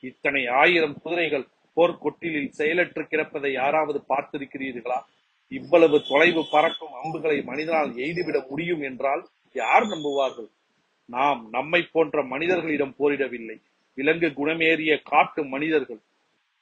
இத்தனை 0.00 0.42
ஆயிரம் 0.62 0.96
குதிரைகள் 1.02 1.46
போர்க்கொட்டிலில் 1.76 2.50
செயலற்று 2.58 3.02
கிடப்பதை 3.02 3.50
யாராவது 3.52 3.98
பார்த்திருக்கிறீர்களா? 4.08 4.98
இவ்வளவு 5.52 5.96
தொலைவு 6.08 6.42
பறக்கும் 6.50 6.96
அம்புகளை 7.02 7.38
மனிதனால் 7.42 7.90
எய்துவிட 7.96 8.38
முடியும் 8.48 8.82
என்றால் 8.82 9.22
யார் 9.56 9.86
நம்புவார்கள்? 9.86 10.50
நாம் 11.04 11.48
நம்மை 11.50 11.82
போன்ற 11.82 12.22
மனிதர்களிடம் 12.22 12.94
போரிடவில்லை. 12.98 13.62
விலங்கு 13.94 14.28
குணமேறிய 14.28 15.02
காட்டு 15.02 15.44
மனிதர்கள். 15.44 16.00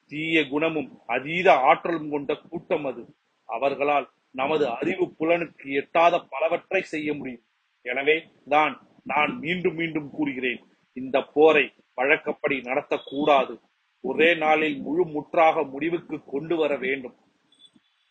தீய 0.06 0.46
குணமும் 0.48 1.02
அதீத 1.06 1.54
ஆற்றலும் 1.54 2.10
கொண்ட 2.10 2.34
கூட்டம் 2.34 2.84
அது. 2.84 3.02
அவர்களால் 3.44 4.10
நமது 4.30 4.68
அறிவு 4.68 5.14
புலனுக்கு 5.18 5.68
எட்டாத 5.72 6.18
பலவற்றை 6.18 6.82
செய்ய 6.82 7.14
முடியும். 7.14 7.44
எனவே 7.82 8.24
தான் 8.48 8.86
நான் 9.04 9.38
மீண்டும் 9.38 9.74
மீண்டும் 9.74 10.10
கூறுகிறேன். 10.10 10.60
இந்த 10.92 11.22
போரை 11.22 11.72
வழக்கப்படி 11.94 12.60
நடத்தக்கூடாது. 12.60 13.60
ஒரே 14.00 14.34
நாளில் 14.34 14.80
முழு 14.80 15.06
முற்றாக 15.06 15.62
முடிவுக்கு 15.62 16.24
கொண்டு 16.24 16.56
வர 16.56 16.76
வேண்டும். 16.76 17.16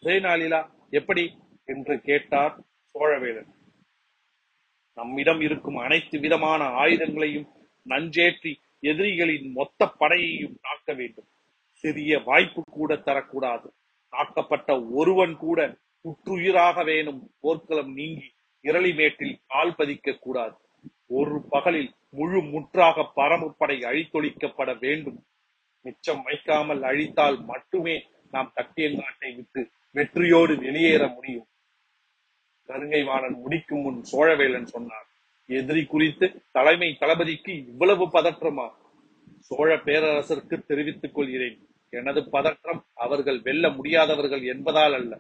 ஒரே 0.04 0.20
நாளிலா? 0.20 0.70
எப்படி? 0.90 1.38
என்று 1.66 2.02
கேட்டார் 2.02 2.60
சோழவேலன். 2.94 3.50
நம்மிடம் 5.00 5.42
இருக்கும் 5.48 5.78
அனைத்து 5.86 6.18
விதமான 6.20 6.62
ஆயுதங்களையும் 6.84 7.48
நஞ்சேற்றி 7.86 8.52
எதிரிகளின் 8.92 9.48
மொத்த 9.52 9.88
படையையும் 10.00 10.58
தாக்க 10.62 10.94
வேண்டும். 10.94 11.30
சிறிய 11.82 12.14
வாய்ப்பு 12.20 12.62
கூட 12.72 12.94
தரக்கூடாது. 13.08 13.68
தாக்கப்பட்ட 14.14 14.70
ஒருவன் 14.92 15.36
கூட 15.38 15.60
புற்றுயிராக 16.06 16.84
வேணும். 16.84 17.22
போர்க்களம் 17.42 17.94
நீங்கி 17.94 18.28
இரளிமேட்டில் 18.64 19.36
கால் 19.48 19.76
பதிக்க 19.78 20.18
கூடாது. 20.20 20.58
ஒரு 21.08 21.38
பகலில் 21.50 21.92
முழு 22.10 22.40
முற்றாக 22.54 23.06
பரம்புப்படை 23.16 23.78
அழித்தொழிக்கப்பட 23.90 24.72
வேண்டும். 24.80 25.20
மிச்சம் 25.86 26.24
வைக்காமல் 26.24 26.82
அழித்தால் 26.84 27.38
மட்டுமே 27.52 27.96
நாம் 28.32 28.54
தட்டியங்காட்டை 28.56 29.30
விட்டு 29.36 29.62
வெற்றியோடு 29.92 30.54
வெளியேற 30.58 31.04
முடியும். 31.08 31.49
கருங்கை 32.70 33.02
வாணன் 33.04 33.38
முடிக்கும் 33.44 33.82
முன் 33.82 34.00
சோழவேலன் 34.12 34.72
சொன்னார் 34.74 35.08
எதிரி 35.50 35.84
குறித்து 35.86 36.26
தலைமை 36.52 36.90
தளபதிக்கு 37.00 37.52
இவ்வளவு 37.72 38.06
பதற்றமா? 38.06 38.68
சோழ 39.40 39.70
பேரரசருக்கு 39.86 40.58
தெரிவித்துக் 40.66 41.16
கொள்கிறேன். 41.16 41.58
எனது 41.94 42.22
பதற்றம் 42.30 42.82
அவர்கள் 42.96 43.40
வெல்ல 43.42 43.70
முடியாதவர்கள் 43.70 44.44
என்பதால் 44.44 44.94
அல்ல. 44.94 45.14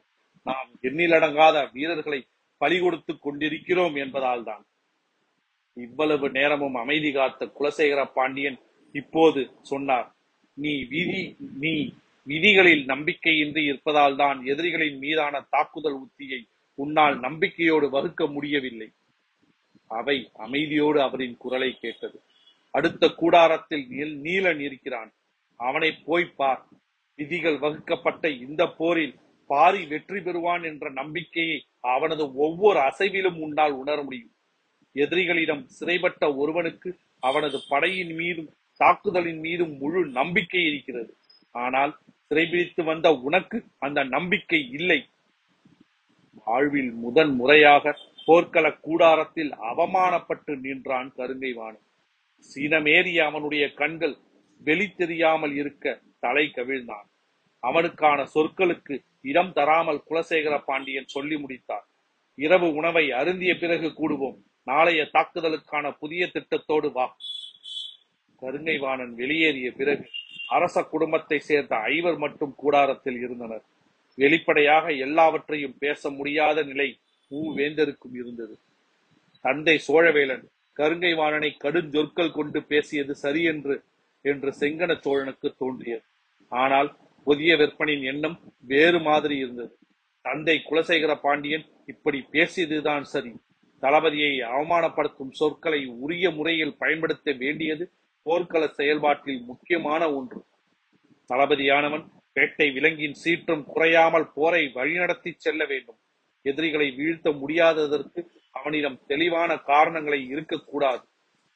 நாம் 0.46 0.70
எண்ணிலடங்காத 0.82 1.58
வீரர்களை 1.74 2.20
பலி 2.62 2.77
கொடுத்து 2.79 3.13
கொண்டிருக்கிறோம் 3.20 3.96
என்பதால் 3.96 4.44
தான். 4.44 4.63
இவ்வளவு 5.77 6.27
நேரமும் 6.29 6.75
அமைதி 6.75 7.12
காத்த 7.12 7.46
குலசேகர 7.58 8.01
பாண்டியன் 8.13 8.60
இப்போது 8.96 9.41
சொன்னார் 9.62 10.08
நீ 10.58 10.74
விதி 10.94 11.22
நீ 11.63 11.74
விதிகளில் 12.27 12.86
நம்பிக்கையின்றி 12.86 13.62
இருப்பதால் 13.63 14.15
தான் 14.15 14.39
எதிரிகளின் 14.46 14.98
மீதான 14.98 15.41
தாக்குதல் 15.50 16.00
உத்தியை 16.06 16.41
உன்னால் 16.84 17.16
நம்பிக்கையோடு 17.20 17.88
வகுக்க 17.96 18.24
முடியவில்லை. 18.36 18.90
அவை 19.98 20.18
அமைதியோடு 20.46 21.00
அவரின் 21.06 21.38
குரலை 21.44 21.72
கேட்டது. 21.84 22.18
அடுத்த 22.74 23.04
கூடாரத்தில் 23.22 23.86
நீலன் 24.26 24.62
இருக்கிறான். 24.68 25.12
அவனை 25.60 25.90
போய் 26.08 26.28
பார். 26.40 26.62
விதிகள் 27.20 27.58
வகுக்கப்பட்ட 27.64 28.26
இந்த 28.46 28.64
போரில் 28.80 29.16
பாரி 29.50 29.82
வெற்றி 29.92 30.20
பெறுவான் 30.22 30.64
என்ற 30.70 30.86
நம்பிக்கையை 31.00 31.58
அவனது 31.96 32.24
ஒவ்வொரு 32.46 32.80
அசைவிலும் 32.80 33.38
உன்னால் 33.46 33.76
உணர 33.82 33.98
முடியும். 34.04 34.34
எதிரிகளிடம் 34.96 35.64
சிறைப்பட்ட 35.78 36.24
ஒருவனுக்கு 36.42 36.90
அவனது 37.28 37.58
படையின் 37.70 38.14
மீதும் 38.22 38.50
தாக்குதலின் 38.80 39.42
மீதும் 39.46 39.74
முழு 39.82 40.02
நம்பிக்கை 40.20 40.62
இருக்கிறது. 40.70 41.12
ஆனால் 41.56 41.92
சிறைபிடித்து 42.30 42.82
வந்த 42.84 43.08
உனக்கு 43.28 43.58
அந்த 43.86 44.00
நம்பிக்கை 44.16 44.62
இல்லை. 44.80 45.00
வாழ்வில் 46.34 46.92
முதன் 46.94 47.34
முறையாக 47.36 47.96
போர்க்கள 48.26 48.66
கூடாரத்தில் 48.80 49.52
அவமானப்பட்டு 49.72 50.54
நின்றான் 50.60 51.10
கருங்கை 51.18 51.54
வாணன் 51.54 51.86
சீனமேறிய 52.50 53.20
அவனுடைய 53.20 53.74
கண்கள் 53.74 54.16
வெளி 54.62 54.88
தெரியாமல் 54.92 55.56
இருக்க 55.56 56.02
தலை 56.20 56.52
கவிழ்ந்தான். 56.56 57.08
அவனுக்கான 57.64 58.20
சொற்களுக்கு 58.34 58.96
இடம் 59.22 59.54
தராமல் 59.54 60.04
குலசேகர 60.10 60.56
பாண்டியன் 60.66 61.08
சொல்லி 61.08 61.38
முடித்தார். 61.38 61.86
இரவு 62.36 62.74
உணவை 62.74 63.12
அருந்திய 63.12 63.58
பிறகு 63.58 63.88
கூடுவோம். 63.88 64.38
நாளைய 64.64 65.10
தாக்குதலுக்கான 65.14 65.86
புதிய 66.00 66.32
திட்டத்தோடு 66.34 66.92
வா. 66.92 67.16
கருங்கை 68.42 68.80
வாணன் 68.80 69.16
வெளியேறிய 69.16 69.72
பிறகு 69.72 70.06
அரச 70.48 70.84
குடும்பத்தை 70.84 71.40
சேர்ந்த 71.40 71.76
ஐவர் 71.76 72.18
மட்டும் 72.18 72.56
கூடாரத்தில் 72.56 73.20
இருந்தனர். 73.20 73.66
வெளிப்படையாக 74.22 74.86
எல்லாவற்றையும் 75.06 75.76
பேச 75.84 76.10
முடியாத 76.10 76.64
நிலை 76.64 76.90
மூவேந்தருக்கும் 77.32 78.16
இருந்தது. 78.22 78.56
தந்தை 79.46 79.76
சோழவேலன் 79.88 80.46
கருங்கை 80.78 81.12
வாணனை 81.15 81.50
கடுஞ்சொற்கள் 81.63 82.36
கொண்டு 82.38 82.60
பேசியது 82.63 83.13
சரியென்று 83.15 83.76
என்று 84.26 84.50
செங்கன 84.60 84.91
சோழனுக்கு 85.06 85.50
தோன்றியது. 85.58 86.06
ஆனால் 86.52 86.89
புதிய 87.28 87.52
விற்பனின் 87.56 88.04
எண்ணம் 88.12 88.38
வேறு 88.72 89.00
மாதிரி 89.00 89.36
இருந்தது. 89.38 89.74
தந்தை 90.26 90.56
குலசேகர 90.70 91.12
பாண்டியன் 91.22 91.65
இப்படி 91.86 92.20
பேசியதுதான் 92.32 93.06
சரி. 93.13 93.32
தளபதியை 93.84 94.34
அவமானப்படுத்தும் 94.54 95.34
சொற்களை 95.39 95.82
உரிய 96.04 96.26
முறையில் 96.38 96.78
பயன்படுத்த 96.78 97.32
வேண்டியது 97.43 97.86
போர்க்கள 98.26 98.63
செயல்பாட்டில் 98.80 99.41
முக்கியமான 99.41 100.02
ஒன்று. 100.13 100.39
தளபதியானவன் 101.30 102.06
வேட்டை 102.36 102.68
விலங்கின் 102.72 103.13
சீற்றம் 103.13 103.63
குறையாமல் 103.65 104.32
போரை 104.34 104.63
வழிநடத்தி 104.76 105.32
செல்ல 105.38 105.65
வேண்டும். 105.65 106.00
எதிரிகளை 106.46 106.88
வீழ்த்த 106.92 107.30
முடியாததற்கு 107.32 108.20
அவனிடம் 108.52 109.00
தெளிவான 109.08 109.52
காரணங்களை 109.72 110.20
இருக்கக்கூடாது 110.28 111.04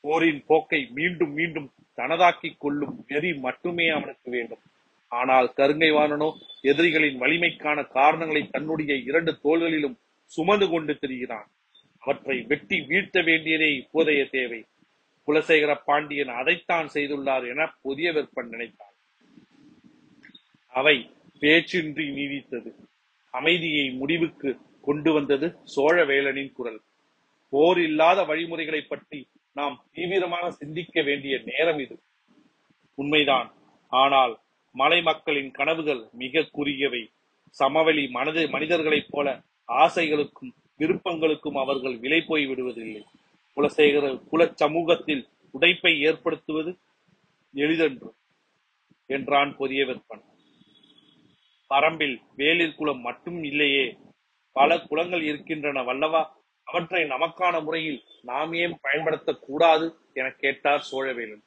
போரின் 0.03 0.41
போக்கை 0.45 0.79
மீண்டும் 0.91 1.33
மீண்டும் 1.33 1.67
தனதாக்கிக் 1.97 2.57
கொள்ளும் 2.57 2.95
வெறி 3.07 3.31
மட்டுமே 3.45 3.85
அவனுக்கு 3.87 4.29
வேண்டும். 4.29 4.63
ஆனால் 5.11 5.47
கருங்கைவாணனோ 5.57 6.29
எதிரிகளின் 6.61 7.17
வலிமைக்கான 7.21 7.79
காரணங்களை 7.87 8.43
தன்னுடைய 8.49 8.93
இரண்டு 9.09 9.31
தோள்களிலும் 9.43 9.97
சுமந்து 10.31 10.67
கொண்டு 10.69 10.93
திரிகிறான். 11.01 11.49
அவற்றை 12.03 12.37
வெட்டி 12.41 12.77
வீழ்த்த 12.81 13.17
வேண்டியதே 13.21 13.69
இப்போதைய 13.81 14.21
தேவை. 14.29 14.61
குலசேகர 15.27 15.73
பாண்டியன் 15.85 16.33
அதைத்தான் 16.39 16.87
செய்துள்ளார் 16.93 17.45
என 17.51 17.67
புதிய 17.81 18.11
விற்பன் 18.11 18.51
நினைத்தார். 18.53 18.92
அவை 20.73 20.95
பேச்சின்றி 21.41 22.05
நீடித்தது. 22.17 22.69
அமைதியை 23.33 23.85
முடிவுக்கு 23.91 24.49
கொண்டு 24.81 25.13
வந்தது 25.13 25.47
சோழவேலனின் 25.75 26.51
குரல். 26.51 26.79
போர் 27.53 27.79
இல்லாத 27.79 28.19
வழிமுறைகளை 28.23 28.81
பற்றி 28.81 29.19
நாம் 29.51 29.75
தீவிரமாக 29.93 30.51
சிந்திக்க 30.51 31.01
வேண்டிய 31.01 31.41
நேரம் 31.45 31.79
இது. 31.79 31.95
உண்மைதான். 32.95 33.49
ஆனால் 33.91 34.33
மலை 34.75 35.01
மக்களின் 35.01 35.51
கனவுகள் 35.51 36.01
மிக 36.13 36.45
குறுகியவை. 36.51 37.03
சமவெளி 37.59 38.07
மனது 38.07 38.49
மனிதர்களைப் 38.49 39.11
போல 39.11 39.27
ஆசைகளுக்கும் 39.67 40.53
விருப்பங்களுக்கும் 40.79 41.57
அவர்கள் 41.63 41.97
விலை 41.97 42.21
போய் 42.21 42.45
விடுவதில்லை. 42.47 43.03
குலசேகர 43.57 44.05
குல 44.29 44.51
சமூகத்தில் 44.55 45.23
உடைப்பை 45.53 45.93
ஏற்படுத்துவது 45.99 46.71
எளிதன்று 47.53 48.11
என்றான் 49.09 49.51
புதிய 49.55 49.81
விற்பன் 49.85 50.23
பரம்பில் 51.69 52.21
வேலிர் 52.35 52.75
குலம் 52.75 53.01
மட்டும் 53.01 53.43
இல்லையே. 53.43 53.97
பல 54.51 54.79
குலங்கள் 54.79 55.21
இருக்கின்றன 55.21 55.81
வல்லவா. 55.81 56.27
அவற்றை 56.63 57.03
நமக்கான 57.03 57.63
முறையில் 57.63 58.03
நாம் 58.21 58.53
ஏன் 58.53 58.79
பயன்படுத்தக் 58.81 59.39
கூடாது 59.39 59.95
என 60.13 60.29
கேட்டார் 60.29 60.87
சோழவேலன். 60.91 61.43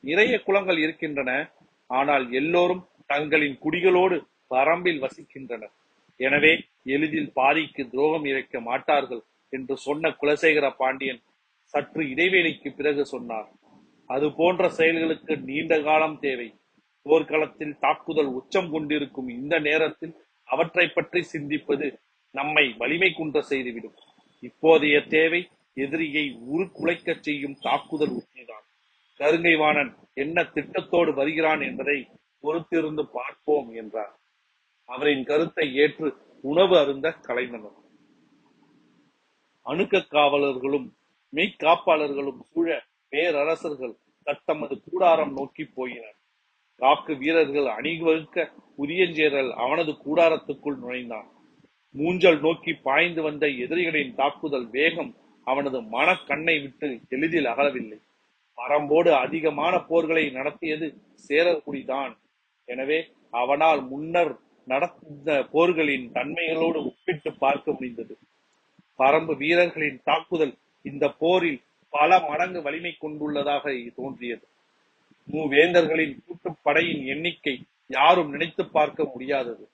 நிறைய 0.00 0.40
குலங்கள் 0.40 0.78
இருக்கின்றன 0.78 1.50
ஆனால் 1.86 2.32
எல்லோரும் 2.32 2.86
தங்களின் 3.06 3.58
குடிகளோடு 3.58 4.26
பரம்பில் 4.50 4.98
வசிக்கின்றனர். 4.98 5.72
எனவே 6.16 6.64
எளிதில் 6.84 7.32
பாரிக்கு 7.36 7.90
துரோகம் 7.90 8.24
இழைக்க 8.24 8.60
மாட்டார்கள் 8.60 9.20
என்று 9.48 9.76
சொன்ன 9.76 10.08
குலசேகர 10.08 10.70
பாண்டியன் 10.70 11.22
சற்று 11.62 12.02
இடைவேளைக்கு 12.02 12.74
பிறகு 12.76 13.06
சொன்னார். 13.06 13.48
அது 14.06 14.32
போன்ற 14.32 14.68
செயல்களுக்கு 14.68 15.36
நீண்ட 15.36 15.80
காலம் 15.80 16.18
தேவை. 16.18 16.57
போர்க்களத்தில் 17.08 17.78
தாக்குதல் 17.84 18.30
உச்சம் 18.38 18.70
கொண்டிருக்கும் 18.74 19.28
இந்த 19.38 19.54
நேரத்தில் 19.68 20.14
அவற்றை 20.48 20.86
பற்றி 20.88 21.20
சிந்திப்பது 21.32 21.86
நம்மை 22.34 22.64
வலிமை 22.80 23.10
குன்ற 23.12 23.38
செய்துவிடும். 23.50 23.96
இப்போதைய 24.42 24.96
தேவை 25.14 25.40
எதிரியை 25.76 26.24
உருக்குலைக்க 26.52 27.14
செய்யும் 27.26 27.56
தாக்குதல் 27.66 28.14
உத்திதான் 28.20 28.66
கருங்கைவாணன் 29.20 29.92
என்ன 30.22 30.42
திட்டத்தோடு 30.54 31.10
வருகிறான் 31.20 31.62
என்பதை 31.68 31.98
பொறுத்திருந்து 32.44 33.02
பார்ப்போம் 33.16 33.70
என்றார். 33.80 34.14
அவரின் 34.88 35.24
கருத்தை 35.30 35.66
ஏற்று 35.82 36.08
உணவு 36.44 36.74
அருந்த 36.82 37.08
கலைந்தனர் 37.26 37.76
அணுக்க 39.66 39.96
காவலர்களும் 40.14 40.86
மெய்க்காப்பாளர்களும் 41.32 42.38
சூழ 42.50 42.68
பேரரசர்கள் 43.12 43.96
தத்தமது 44.26 44.74
கூடாரம் 44.86 45.34
நோக்கி 45.38 45.64
போயினர். 45.76 46.17
காக்கு 46.80 47.12
வீரர்கள் 47.18 47.68
அணிவகுக்க 47.76 48.52
உரியஞ்சேரல் 48.78 49.50
அவனது 49.64 49.92
கூடாரத்துக்குள் 50.04 50.76
நுழைந்தான். 50.82 51.28
மூஞ்சல் 51.94 52.40
நோக்கி 52.40 52.72
பாய்ந்து 52.86 53.22
வந்த 53.22 53.44
எதிரிகளின் 53.64 54.12
தாக்குதல் 54.14 54.68
வேகம் 54.70 55.10
அவனது 55.46 55.78
மனக்கண்ணை 55.94 56.56
விட்டு 56.62 56.88
எளிதில் 57.08 57.48
அகலவில்லை. 57.52 57.98
பரம்போடு 58.58 59.10
அதிகமான 59.24 59.74
போர்களை 59.88 60.24
நடத்தியது 60.30 60.86
சேரர்குடிதான். 61.28 62.12
எனவே 62.68 62.98
அவனால் 63.30 63.80
முன்னர் 63.82 64.32
நடந்த 64.66 65.30
போர்களின் 65.52 66.06
தன்மைகளோடு 66.12 66.78
ஒப்பிட்டு 66.84 67.30
பார்க்க 67.44 67.72
முடிந்தது. 67.72 68.14
பரம்பு 68.98 69.34
வீரர்களின் 69.36 69.98
தாக்குதல் 70.04 70.54
இந்த 70.84 71.04
போரில் 71.22 71.60
பல 71.92 72.18
மடங்கு 72.28 72.60
வலிமை 72.62 72.92
கொண்டுள்ளதாக 73.00 73.64
தோன்றியது. 73.94 74.44
மூவேந்தர்களின் 75.32 76.14
கூட்டுப்படையின் 76.26 77.02
எண்ணிக்கை 77.04 77.54
யாரும் 77.86 78.30
நினைத்து 78.30 78.62
பார்க்க 78.66 79.04
முடியாதது. 79.04 79.64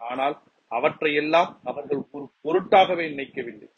ஆனால் 0.00 0.36
அவற்றையெல்லாம் 0.70 1.50
அவர்கள் 1.64 2.02
ஒரு 2.10 2.26
பொருட்டாகவே 2.44 3.04
நினைக்கவில்லை. 3.08 3.68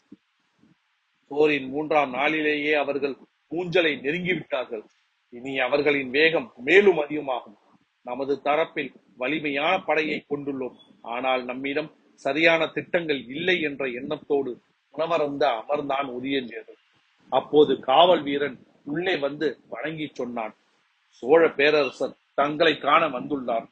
போரின் 1.31 1.67
மூன்றாம் 1.69 2.09
நாளிலேயே 2.09 2.73
அவர்கள் 2.73 3.15
ஊஞ்சலை 3.51 3.93
நெருங்கிவிட்டார்கள். 4.05 4.83
இனி 5.33 5.53
அவர்களின் 5.59 6.09
வேகம் 6.09 6.47
மேலும் 6.67 6.99
அதிகமாகும். 7.03 7.57
நமது 8.05 8.33
தரப்பில் 8.43 8.91
வலிமையான 9.17 9.73
படையை 9.79 10.17
கொண்டுள்ளோம். 10.29 10.77
ஆனால் 11.15 11.41
நம்மிடம் 11.45 11.89
சரியான 12.25 12.61
திட்டங்கள் 12.67 13.21
இல்லை 13.35 13.57
என்ற 13.61 13.85
எண்ணத்தோடு 13.99 14.51
உணவருந்த 14.93 15.45
அமர்ந்தான் 15.61 16.07
உதயஞ்சேரல் 16.17 16.79
அப்போது 17.31 17.73
காவல் 17.89 18.23
வீரன் 18.23 18.57
உள்ளே 18.83 19.15
வந்து 19.25 19.47
வணங்கி 19.69 20.07
சொன்னான். 20.13 20.55
சோழ 21.17 21.49
பேரரசர் 21.49 22.15
தங்களை 22.33 22.77
காண 22.77 23.09
வந்துள்ளார். 23.09 23.69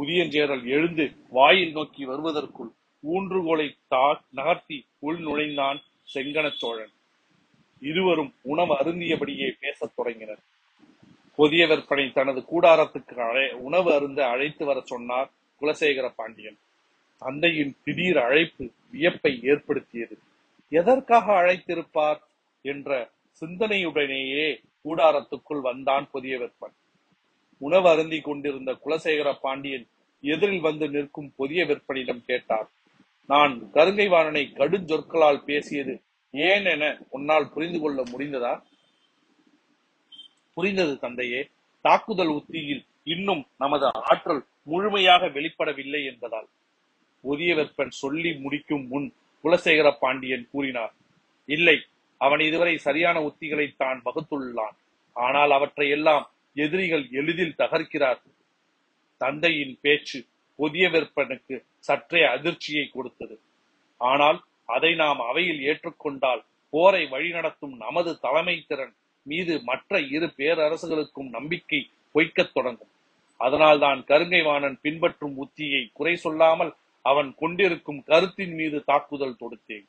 உதியஞ்சேரல் 0.00 0.64
எழுந்து 0.64 1.12
வாயில் 1.28 1.72
நோக்கி 1.72 2.06
வருவதற்குள் 2.06 2.70
ஊன்றுகோலை 3.12 3.76
தா 3.88 4.24
நகர்த்தி 4.30 4.86
உள் 4.98 5.18
நுழைந்தான் 5.18 5.80
செங்கன 6.14 6.50
சோழன். 6.50 6.90
இருவரும் 7.80 8.34
உணவு 8.42 8.74
அருந்தியபடியே 8.74 9.52
பேசத் 9.60 9.92
தொடங்கினர். 9.96 10.38
புதிய 11.36 11.66
விற்பனை 11.66 12.12
தனது 12.12 12.44
கூடாரத்துக்கு 12.52 13.20
அழை 13.20 13.52
உணவு 13.52 13.94
அருந்த 13.94 14.26
அழைத்து 14.26 14.64
வர 14.64 14.80
சொன்னார் 14.80 15.30
குலசேகர 15.60 16.12
பாண்டியன். 16.16 16.56
தந்தையின் 17.18 17.74
திடீர் 17.84 18.18
அழைப்பு 18.18 18.70
வியப்பை 18.90 19.42
ஏற்படுத்தியது. 19.42 20.18
எதற்காக 20.68 21.32
அழைத்திருப்பார்? 21.32 22.18
என்ற 22.62 23.10
சிந்தனையுடனேயே 23.40 24.60
கூடாரத்துக்குள் 24.88 25.60
வந்தான் 25.60 26.06
புதிய 26.10 26.38
விற்பன் 26.38 26.76
உணவு 27.60 27.88
அருந்தி 27.88 28.20
கொண்டிருந்த 28.20 28.72
குலசேகர 28.84 29.28
பாண்டியன் 29.40 29.86
எதிரில் 30.24 30.60
வந்து 30.60 30.90
நிற்கும் 30.90 31.32
புதிய 31.36 31.64
விற்பனிடம் 31.64 32.22
கேட்டார் 32.26 32.68
நான் 33.28 33.54
கருங்கைவாணனை 33.74 34.42
கடுஞ்சொற்களால் 34.58 35.44
பேசியது 35.44 35.94
ஏன் 36.30 36.64
என 36.64 36.84
உன்னால் 37.10 37.50
புரிந்து 37.50 37.80
கொள்ள 37.80 38.02
முடிந்ததா? 38.02 38.52
புரிந்தது 40.54 40.98
தந்தையே 40.98 41.40
தாக்குதல் 41.84 42.28
உத்தியில் 42.28 42.84
இன்னும் 43.04 43.42
நமது 43.58 43.86
ஆற்றல் 43.92 44.42
முழுமையாக 44.62 45.26
வெளிப்படவில்லை 45.26 46.04
என்பதால் 46.04 46.48
புதிய 47.24 47.54
வெப்பன் 47.54 47.88
சொல்லி 47.88 48.32
முடிக்கும் 48.38 48.86
முன் 48.86 49.12
குலசேகர 49.44 49.88
பாண்டியன் 50.00 50.48
கூறினார். 50.50 50.92
இல்லை 51.44 51.76
அவன் 52.20 52.42
இதுவரை 52.48 52.74
சரியான 52.86 53.16
உத்திகளை 53.28 53.66
தான் 53.76 53.98
வகுத்துள்ளான். 54.06 54.76
ஆனால் 55.16 55.52
அவற்றை 55.58 55.86
எல்லாம் 55.96 56.24
எதிரிகள் 56.56 57.04
எளிதில் 57.20 57.58
தகர்க்கிறார் 57.62 58.20
தந்தையின் 59.20 59.74
பேச்சு 59.80 60.18
புதிய 60.58 60.84
விற்பனுக்கு 60.88 61.56
சற்றே 61.88 62.22
அதிர்ச்சியை 62.34 62.84
கொடுத்தது. 62.88 63.36
ஆனால் 64.00 64.38
அதை 64.66 64.90
நாம் 64.94 65.20
அவையில் 65.30 65.60
ஏற்றுக்கொண்டால் 65.70 66.42
போரை 66.72 67.02
வழிநடத்தும் 67.12 67.76
நமது 67.84 68.10
தலைமை 68.20 68.56
திறன் 68.68 68.94
மீது 69.26 69.54
மற்ற 69.62 70.00
இரு 70.16 70.26
பேரரசுகளுக்கும் 70.38 71.30
நம்பிக்கை 71.36 71.80
பொய்க்கத் 72.14 72.52
தொடங்கும். 72.52 72.92
அதனால்தான் 73.40 74.00
கருங்கை 74.10 74.42
வாணன் 74.42 74.76
பின்பற்றும் 74.82 75.36
உத்தியை 75.44 75.82
குறை 75.98 76.14
சொல்லாமல் 76.16 76.72
அவன் 77.04 77.30
கொண்டிருக்கும் 77.34 78.00
கருத்தின் 78.02 78.54
மீது 78.54 78.78
தாக்குதல் 78.84 79.40
தொடுத்தேன். 79.42 79.86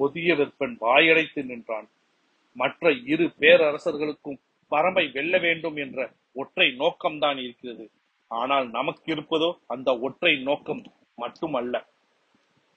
பொதிய 0.00 0.34
விற்பன் 0.34 0.76
வாயடைத்து 0.80 1.44
நின்றான். 1.44 1.88
மற்ற 2.54 2.92
இரு 3.06 3.26
பேரரசர்களுக்கும் 3.40 4.38
பரம்பை 4.70 5.12
வெல்ல 5.12 5.38
வேண்டும் 5.38 5.76
என்ற 5.76 6.10
ஒற்றை 6.32 6.68
நோக்கம்தான் 6.78 7.38
இருக்கிறது. 7.42 7.90
ஆனால் 8.28 8.66
நமக்கு 8.70 9.14
இருப்பதோ 9.14 9.48
அந்த 9.66 9.98
ஒற்றை 9.98 10.42
நோக்கம் 10.42 10.82
மட்டுமல்ல. 11.16 11.76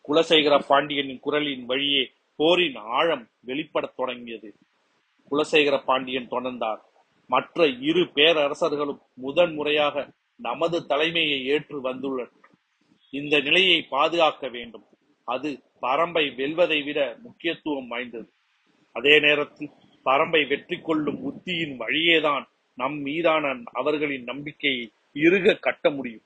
குலசேகர 0.07 0.55
பாண்டியனின் 0.67 1.19
குரலின் 1.19 1.65
வழியே 1.65 2.03
போரின் 2.35 2.75
ஆழம் 2.75 3.25
வெளிப்படத் 3.45 3.95
தொடங்கியது. 3.95 4.49
குலசேகர 5.31 5.83
பாண்டியன் 5.83 6.29
தொடர்ந்தார். 6.29 6.81
மற்ற 7.27 7.67
இரு 7.67 8.03
பேரரசர்களும் 8.15 9.01
முதன் 9.13 9.53
முறையாக 9.53 10.09
நமது 10.35 10.85
தலைமையை 10.85 11.45
ஏற்று 11.45 11.77
வந்துள்ளனர். 11.83 12.33
இந்த 13.09 13.39
நிலையை 13.39 13.81
பாதுகாக்க 13.81 14.47
வேண்டும். 14.47 14.85
அது 15.23 15.61
பரம்பை 15.81 16.35
வெல்வதை 16.35 16.83
விட 16.83 17.17
முக்கியத்துவம் 17.23 17.87
வாய்ந்தது. 17.87 18.29
அதே 18.91 19.19
நேரத்தில் 19.19 19.71
பரம்பை 20.05 20.47
வெற்றி 20.47 20.77
கொள்ளும் 20.79 21.21
உத்தியின் 21.23 21.79
வழியேதான் 21.79 22.45
நம் 22.75 22.99
மீதான 23.01 23.63
அவர்களின் 23.71 24.23
நம்பிக்கையை 24.23 24.91
இறுக 25.13 25.55
கட்ட 25.55 25.89
முடியும். 25.89 26.25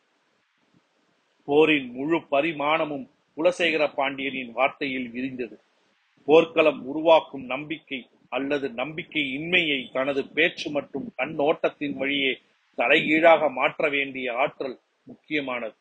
போரின் 1.44 1.92
முழு 1.92 2.18
பரிமாணமும் 2.32 3.10
குலசேகர 3.38 3.94
பாண்டியனின் 3.94 4.54
வார்த்தையில் 4.56 5.10
விரிந்தது. 5.12 5.56
போர்க்களம் 6.26 6.86
உருவாக்கும் 6.86 7.46
நம்பிக்கை 7.46 8.10
அல்லது 8.30 8.70
நம்பிக்கை 8.70 9.22
இன்மையை 9.38 9.92
தனது 9.92 10.28
பேச்சு 10.28 10.72
மற்றும் 10.72 11.14
கண்ணோட்டத்தின் 11.18 11.94
வழியே 11.94 12.42
தலைகீழாக 12.76 13.50
மாற்ற 13.50 13.90
வேண்டிய 13.90 14.34
ஆற்றல் 14.34 14.80
முக்கியமானது. 15.04 15.76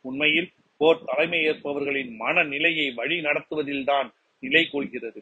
உண்மையில் 0.00 0.52
போர் 0.80 1.04
தலைமை 1.04 1.40
ஏற்பவர்களின் 1.50 2.12
மனநிலையை 2.16 2.86
வழி 2.90 3.16
நடத்துவதில்தான் 3.20 4.08
நிலை 4.42 4.62
கொள்கிறது. 4.66 5.20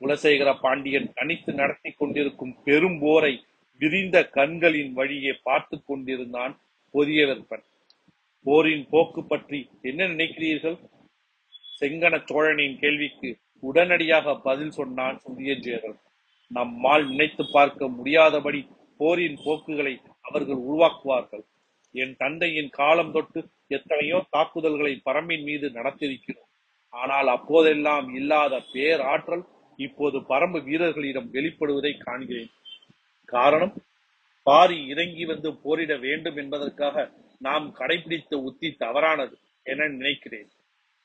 குலசேகர 0.00 0.50
பாண்டியன் 0.60 1.12
தனித்து 1.14 1.52
நடத்தி 1.52 1.90
கொண்டிருக்கும் 1.90 2.54
பெரும் 2.64 2.98
போரை 2.98 3.34
விரிந்த 3.80 4.16
கண்களின் 4.28 4.92
வழியே 4.92 5.32
பார்த்து 5.42 5.76
கொண்டிருந்தான் 5.84 6.54
புதிய 6.94 7.26
வெப்பன் 7.26 7.64
போரின் 8.46 8.84
போக்கு 8.90 9.22
பற்றி 9.24 9.60
என்ன 9.82 10.06
நினைக்கிறீர்கள்? 10.06 10.78
செங்கன 11.80 12.14
சோழனின் 12.30 12.76
கேள்விக்கு 12.78 13.30
உடனடியாக 13.60 14.34
பதில் 14.36 14.70
சொன்னான் 14.70 15.20
சுதியஞ்சேரல் 15.24 15.98
நம்மால் 16.50 17.04
நினைத்து 17.08 17.44
பார்க்க 17.52 17.88
முடியாதபடி 17.88 18.60
போரின் 19.00 19.38
போக்குகளை 19.44 19.94
அவர்கள் 20.20 20.60
உருவாக்குவார்கள். 20.66 21.44
என் 21.94 22.14
தந்தையின் 22.16 22.70
காலம் 22.70 23.12
தொட்டு 23.12 23.40
எத்தனையோ 23.68 24.18
தாக்குதல்களை 24.30 24.92
பரம்பின் 25.04 25.44
மீது 25.48 25.66
நடத்தியிருக்கிறோம். 25.68 26.48
ஆனால் 26.92 27.28
அப்போதெல்லாம் 27.28 28.06
இல்லாத 28.14 28.54
பேராற்றல் 28.72 29.44
இப்போது 29.78 30.18
பரம்பு 30.18 30.58
வீரர்களிடம் 30.64 31.28
வெளிப்படுவதை 31.32 31.92
காண்கிறேன். 31.98 32.50
காரணம் 33.24 33.74
பாரி 34.46 34.78
இறங்கி 34.86 35.24
வந்து 35.24 35.50
போரிட 35.64 35.92
வேண்டும் 35.96 36.36
என்பதற்காக 36.36 37.04
நாம் 37.38 37.66
கடைபிடித்த 37.78 38.34
உத்தி 38.48 38.68
தவறானது 38.76 39.36
என 39.66 39.88
நினைக்கிறேன். 39.88 40.50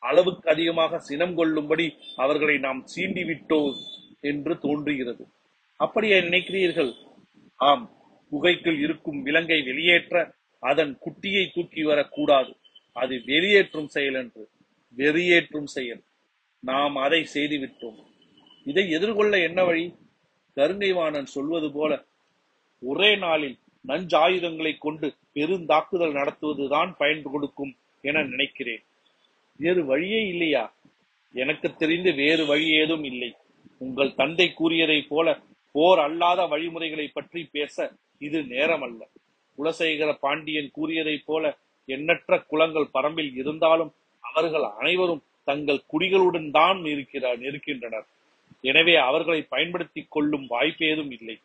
அளவுக்கு 0.04 0.50
அதிகமாக 0.50 1.00
சினம் 1.00 1.36
கொள்ளும்படி 1.36 1.86
அவர்களை 2.16 2.58
நாம் 2.58 2.82
சீண்டி 2.94 3.24
விட்டோம் 3.30 3.78
என்று 4.22 4.54
தோன்றுகிறது. 4.60 5.24
அப்படியே 5.80 6.18
நினைக்கிறீர்கள்? 6.22 6.92
ஆம் 7.60 7.86
குகைக்குள் 8.32 8.80
இருக்கும் 8.80 9.20
விலங்கை 9.22 9.60
வெளியேற்ற 9.62 10.16
அதன் 10.70 10.94
குட்டியை 11.06 11.44
தூக்கி 11.54 11.84
வரக்கூடாது. 11.84 12.52
அது 12.94 13.16
வெறியேற்றும் 13.26 13.90
செயல் 13.96 14.14
என்று 14.14 14.44
வெறியேற்றும் 14.98 15.70
செயல். 15.76 16.02
நாம் 16.62 16.96
அதை 16.96 17.22
செய்துவிட்டோம். 17.34 18.00
இதை 18.64 18.84
எதிர்கொள்ள 18.92 19.34
என்ன 19.40 19.60
வழி? 19.64 19.86
கருங்கைவாணன் 20.56 21.34
சொல்வது 21.36 21.68
போல 21.72 21.92
ஒரே 22.82 23.12
நாளில் 23.16 23.58
நஞ்சாயுதங்களை 23.88 24.72
கொண்டு 24.78 25.08
பெருந்தாக்குதல் 25.36 26.16
நடத்துவதுதான் 26.20 26.90
பயன் 26.98 27.24
கொடுக்கும் 27.24 27.74
என 28.02 28.24
நினைக்கிறேன். 28.24 28.84
வேறு 29.60 29.82
வழியே 29.86 30.22
இல்லையா? 30.28 30.64
எனக்கு 31.34 31.68
தெரிந்து 31.76 32.12
வேறு 32.14 32.44
வழி 32.46 32.68
ஏதும் 32.82 33.04
இல்லை. 33.04 33.32
உங்கள் 33.80 34.16
தந்தை 34.16 34.48
கூறியதை 34.54 35.00
போல 35.02 35.28
போர் 35.72 36.00
அல்லாத 36.00 36.46
வழிமுறைகளை 36.46 37.08
பற்றி 37.08 37.42
பேச 37.52 37.92
இது 38.18 38.40
நேரம் 38.44 38.82
அல்ல 38.82 39.02
குலசேகர 39.58 40.10
பாண்டியன் 40.26 40.74
கூறியதைப் 40.78 41.26
போல 41.26 41.54
எண்ணற்ற 41.90 42.38
குலங்கள் 42.52 42.94
பரம்பில் 42.96 43.32
இருந்தாலும் 43.42 43.92
அவர்கள் 44.24 44.66
அனைவரும் 44.80 45.26
தங்கள் 45.44 45.86
குடிகளுடன் 45.92 46.50
தான் 46.52 46.80
இருக்கிறார் 46.86 47.42
இருக்கின்றனர் 47.50 48.08
எனவே 48.64 48.96
அவர்களை 49.10 49.42
பயன்படுத்திக் 49.54 50.12
கொள்ளும் 50.12 50.46
வாய்ப்பு 50.54 50.86
ஏதும் 50.86 51.12
இல்லை. 51.18 51.36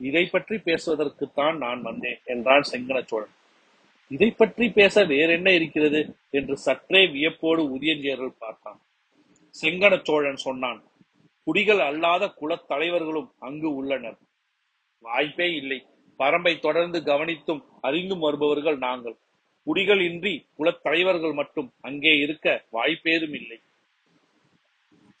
இதை 0.00 0.24
பற்றி 0.26 0.56
பேசுவதற்குத்தான் 0.66 1.56
நான் 1.64 1.80
வந்தேன் 1.82 2.20
என்றான் 2.24 2.66
செங்கன 2.72 2.98
சோழன் 3.10 3.34
இதை 4.10 4.28
பற்றி 4.30 4.66
பேச 4.70 5.04
வேறென்ன 5.04 5.48
இருக்கிறது? 5.52 6.00
என்று 6.30 6.54
சற்றே 6.56 7.02
வியப்போடு 7.06 7.62
உதயஞ்சேரல் 7.76 8.38
பார்த்தான். 8.38 8.80
செங்கன 9.54 9.94
சோழன் 10.08 10.40
சொன்னான் 10.46 10.80
குடிகள் 11.46 11.82
அல்லாத 11.88 12.24
குலத் 12.40 12.66
தலைவர்களும் 12.68 13.30
அங்கு 13.38 13.68
உள்ளனர். 13.74 14.18
வாய்ப்பே 15.04 15.48
இல்லை. 15.60 15.78
பரம்பை 16.20 16.52
தொடர்ந்து 16.58 16.98
கவனித்தும் 17.04 17.62
அறிந்தும் 17.80 18.24
வருபவர்கள் 18.26 18.78
நாங்கள். 18.78 19.16
குடிகள் 19.66 20.02
இன்றி 20.08 20.34
குலத்தலைவர்கள் 20.58 21.34
மட்டும் 21.40 21.68
அங்கே 21.80 22.12
இருக்க 22.24 22.46
வாய்ப்பேதும் 22.72 23.34
இல்லை. 23.40 23.58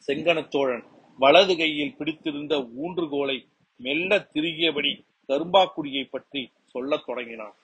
செங்கனச்சோழன் 0.08 0.84
வலது 1.18 1.54
கையில் 1.56 1.96
பிடித்திருந்த 1.98 2.54
ஊன்றுகோலை 2.82 3.38
மெல்ல 3.80 4.18
திருகியபடி 4.34 4.92
கரும்பாக்குடியை 5.28 6.04
பற்றி 6.10 6.42
சொல்லத் 6.72 7.06
தொடங்கினான். 7.06 7.56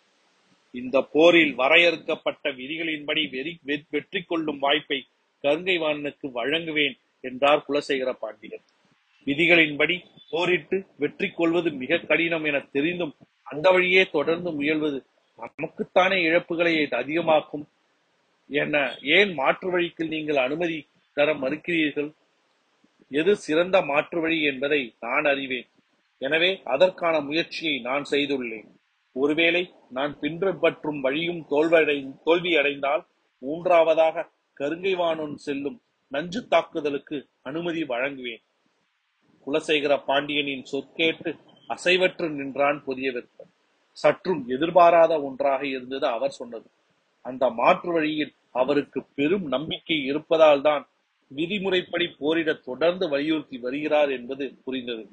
இந்த 0.74 0.96
போரில் 1.14 1.54
வரையறுக்கப்பட்ட 1.54 2.50
விதிகளின்படி 2.50 3.22
வெறி 3.34 3.52
வெற்றி 3.90 4.20
கொள்ளும் 4.22 4.58
வாய்ப்பை 4.58 4.98
கருங்கை 5.44 5.76
வாணனுக்கு 5.84 6.26
வழங்குவேன் 6.38 6.96
என்றார் 7.24 7.64
குலசேகர 7.68 8.10
பாண்டியன். 8.24 8.64
விதிகளின்படி 9.26 9.96
போரிட்டு 10.30 10.76
வெற்றி 11.02 11.28
கொள்வது 11.30 11.68
மிக 11.82 11.98
கடினம் 12.10 12.44
என 12.44 12.58
தெரிந்தும் 12.74 13.14
அந்த 13.42 13.66
வழியே 13.70 14.02
தொடர்ந்து 14.16 14.50
முயல்வது 14.58 14.98
நமக்குத்தானே 15.38 16.18
இழப்புகளை 16.28 16.72
அதிகமாக்கும் 17.00 17.64
என 18.50 18.76
ஏன் 19.16 19.32
மாற்று 19.34 19.68
வழிக்கு 19.70 20.02
நீங்கள் 20.12 20.36
அனுமதி 20.36 20.78
தர 21.16 21.28
மறுக்கிறீர்கள்? 21.34 22.10
எது 23.10 23.32
சிறந்த 23.36 23.76
மாற்று 23.90 24.18
வழி 24.20 24.38
என்பதை 24.42 24.80
நான் 25.00 25.26
அறிவேன். 25.32 25.68
எனவே 26.22 26.50
அதற்கான 26.74 27.14
முயற்சியை 27.20 27.76
நான் 27.80 28.04
செய்துள்ளேன். 28.10 28.68
ஒருவேளை 29.16 29.62
நான் 29.96 30.12
பின்பற்றும் 30.22 31.00
வழியும் 31.00 31.42
தோல்வடை 31.50 31.98
தோல்வியடைந்தால் 32.26 33.04
மூன்றாவதாக 33.42 34.26
கருங்கை 34.60 34.94
செல்லும் 35.46 35.78
நஞ்சு 36.12 36.40
தாக்குதலுக்கு 36.48 37.16
அனுமதி 37.42 37.82
வழங்குவேன். 37.94 38.42
குலசேகர 39.46 39.94
பாண்டியனின் 40.08 40.64
சொற்கேட்டு 40.72 41.30
அசைவற்று 41.70 42.26
நின்றான் 42.38 42.78
புதிய 42.84 43.08
விற்பன் 43.12 43.52
சற்றும் 43.96 44.42
எதிர்பாராத 44.54 45.12
ஒன்றாக 45.20 45.62
இருந்தது 45.66 46.06
அவர் 46.06 46.34
சொன்னது. 46.40 46.66
அந்த 47.24 47.44
மாற்று 47.50 47.90
வழியில் 47.92 48.32
அவருக்கு 48.52 49.00
பெரும் 49.18 49.46
நம்பிக்கை 49.54 49.98
இருப்பதால் 50.10 50.62
தான் 50.62 50.84
விதிமுறைப்படி 51.30 52.06
போரிட 52.18 52.50
தொடர்ந்து 52.68 53.04
வலியுறுத்தி 53.08 53.56
வருகிறார் 53.58 54.10
என்பது 54.10 54.44
புரிந்தது. 54.64 55.04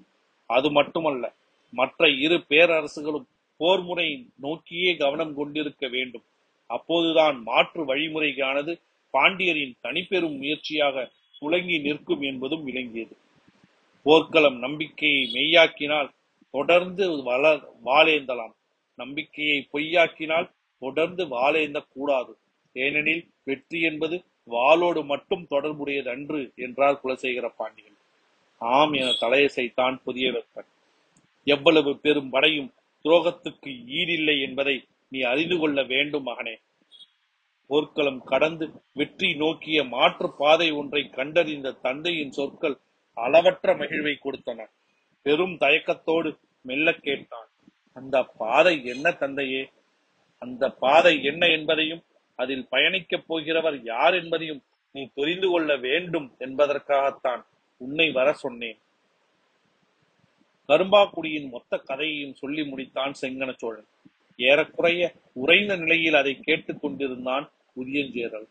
அது 0.49 0.67
மட்டுமல்ல 0.71 1.25
மற்ற 1.73 2.09
இரு 2.25 2.37
பேரரசுகளும் 2.51 3.27
போர் 3.59 3.83
முறையை 3.87 4.15
நோக்கியே 4.35 4.91
கவனம் 4.95 5.33
கொண்டிருக்க 5.35 5.87
வேண்டும். 5.87 6.25
அப்போதுதான் 6.69 7.37
மாற்று 7.49 7.81
வழிமுறைக்கானது 7.91 8.73
பாண்டியரின் 9.13 9.75
தனிப்பெரும் 9.81 10.37
முயற்சியாக 10.41 11.05
துளங்கி 11.41 11.77
நிற்கும் 11.79 12.23
என்பதும் 12.31 12.63
விளங்கியது. 12.63 13.15
போர்க்களம் 14.05 14.57
நம்பிக்கையை 14.59 15.23
மெய்யாக்கினால் 15.35 16.09
தொடர்ந்து 16.53 17.05
வளர் 17.29 17.63
வாழேந்தலாம். 17.85 18.53
நம்பிக்கையை 18.99 19.59
பொய்யாக்கினால் 19.73 20.51
தொடர்ந்து 20.81 21.23
வாழேந்த 21.27 21.79
கூடாது 21.95 22.33
ஏனெனில் 22.75 23.23
வெற்றி 23.43 23.79
என்பது 23.81 24.15
வாளோடு 24.49 25.01
மட்டும் 25.03 25.43
தொடர்புடையது 25.45 26.09
அன்று 26.09 26.39
என்றார் 26.55 26.99
குலசேகர 27.03 27.47
பாண்டியன். 27.59 27.97
ஆம் 28.61 28.93
என 28.93 29.07
தலையசைத்தான் 29.21 29.95
புதிய 30.03 30.27
வெப்பன் 30.31 30.69
எவ்வளவு 31.47 31.91
பெரும் 31.95 32.29
படையும் 32.29 32.69
துரோகத்துக்கு 33.05 33.71
ஈடில்லை 33.99 34.35
என்பதை 34.47 34.75
நீ 35.11 35.19
அறிந்து 35.31 35.55
கொள்ள 35.57 35.79
வேண்டும் 35.83 36.27
மகனே. 36.29 36.55
போர்க்களம் 37.69 38.21
கடந்து 38.23 38.65
வெற்றி 38.93 39.29
நோக்கிய 39.33 39.79
மாற்று 39.85 40.27
பாதை 40.37 40.67
ஒன்றை 40.71 41.01
கண்டறிந்த 41.09 41.77
தந்தையின் 41.85 42.35
சொற்கள் 42.37 42.77
அளவற்ற 43.13 43.75
மகிழ்வை 43.75 44.17
கொடுத்தன. 44.23 44.65
பெரும் 45.21 45.57
தயக்கத்தோடு 45.57 46.37
மெல்ல 46.61 46.93
கேட்டான். 46.93 47.47
அந்த 47.93 48.23
பாதை 48.23 48.85
என்ன 48.85 49.11
தந்தையே? 49.11 49.69
அந்த 50.39 50.69
பாதை 50.69 51.23
என்ன 51.23 51.47
என்பதையும் 51.47 52.03
அதில் 52.35 52.67
பயணிக்கப் 52.71 53.23
போகிறவர் 53.29 53.79
யார் 53.83 54.13
என்பதையும் 54.13 54.63
நீ 54.91 55.09
தெரிந்து 55.13 55.49
கொள்ள 55.49 55.77
வேண்டும் 55.77 56.35
என்பதற்காகத்தான் 56.39 57.45
உன்னை 57.77 58.11
வர 58.11 58.33
சொன்னேன். 58.33 58.77
கரும்பாக்குடியின் 60.67 61.49
மொத்த 61.49 61.77
கதையையும் 61.77 62.33
சொல்லி 62.33 62.61
முடித்தான் 62.61 63.13
செங்கன 63.21 63.53
சோழன். 63.57 63.85
ஏறக்குறைய 64.37 65.13
உறைந்த 65.33 65.75
நிலையில் 65.75 66.13
அதை 66.13 66.39
கேட்டுக் 66.39 66.81
கொண்டிருந்தான் 66.81 67.51
உதியஞ்சேரல். 67.75 68.47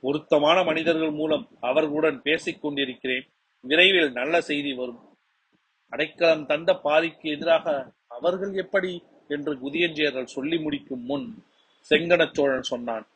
பொருத்தமான 0.00 0.64
மனிதர்கள் 0.64 1.10
மூலம் 1.10 1.48
அவர்களுடன் 1.60 2.22
பேசிக் 2.22 2.62
கொண்டிருக்கிறேன். 2.62 3.28
விரைவில் 3.60 4.12
நல்ல 4.12 4.40
செய்தி 4.40 4.72
வரும். 4.72 5.00
அடைக்கலம் 5.88 6.46
தந்த 6.46 6.80
பாரிக்கு 6.84 7.26
எதிராக 7.30 7.92
அவர்கள் 8.06 8.54
எப்படி 8.54 9.02
என்று 9.28 9.52
குதியஞ்சேரல் 9.54 10.34
சொல்லி 10.36 10.58
முடிக்கும் 10.58 11.04
முன் 11.04 11.44
செங்கன 11.90 12.32
சோழன் 12.32 12.62
சொன்னான் 12.62 13.06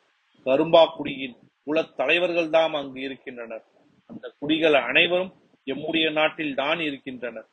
கரும்பாக்குடியின் 0.47 1.37
குலத் 1.67 1.95
தலைவர்கள் 1.97 2.51
தாம் 2.51 2.75
அங்கு 2.75 3.01
இருக்கின்றனர். 3.01 3.65
அந்த 4.07 4.33
குடிகள் 4.39 4.75
அனைவரும் 4.75 5.33
எம்முடைய 5.67 6.13
நாட்டில் 6.13 6.55
தான் 6.55 6.81
இருக்கின்றனர். 6.81 7.49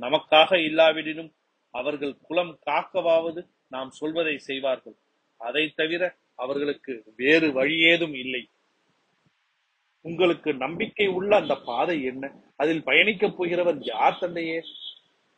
நமக்காக 0.00 0.50
இல்லாவிடினும் 0.68 1.30
அவர்கள் 1.70 2.16
குலம் 2.22 2.58
காக்கவாவது 2.66 3.40
நாம் 3.68 3.90
சொல்வதை 3.90 4.38
செய்வார்கள். 4.38 4.96
அதை 5.40 5.72
தவிர 5.76 6.02
அவர்களுக்கு 6.34 7.12
வேறு 7.16 7.48
வழியேதும் 7.48 8.14
இல்லை. 8.14 8.48
உங்களுக்கு 10.08 10.50
நம்பிக்கை 10.64 11.06
உள்ள 11.18 11.30
அந்த 11.36 11.54
பாதை 11.68 11.96
என்ன? 12.10 12.24
அதில் 12.56 12.82
பயணிக்கப் 12.88 13.36
போகிறவர் 13.38 13.78
யார் 13.92 14.18
தந்தையே 14.20 14.58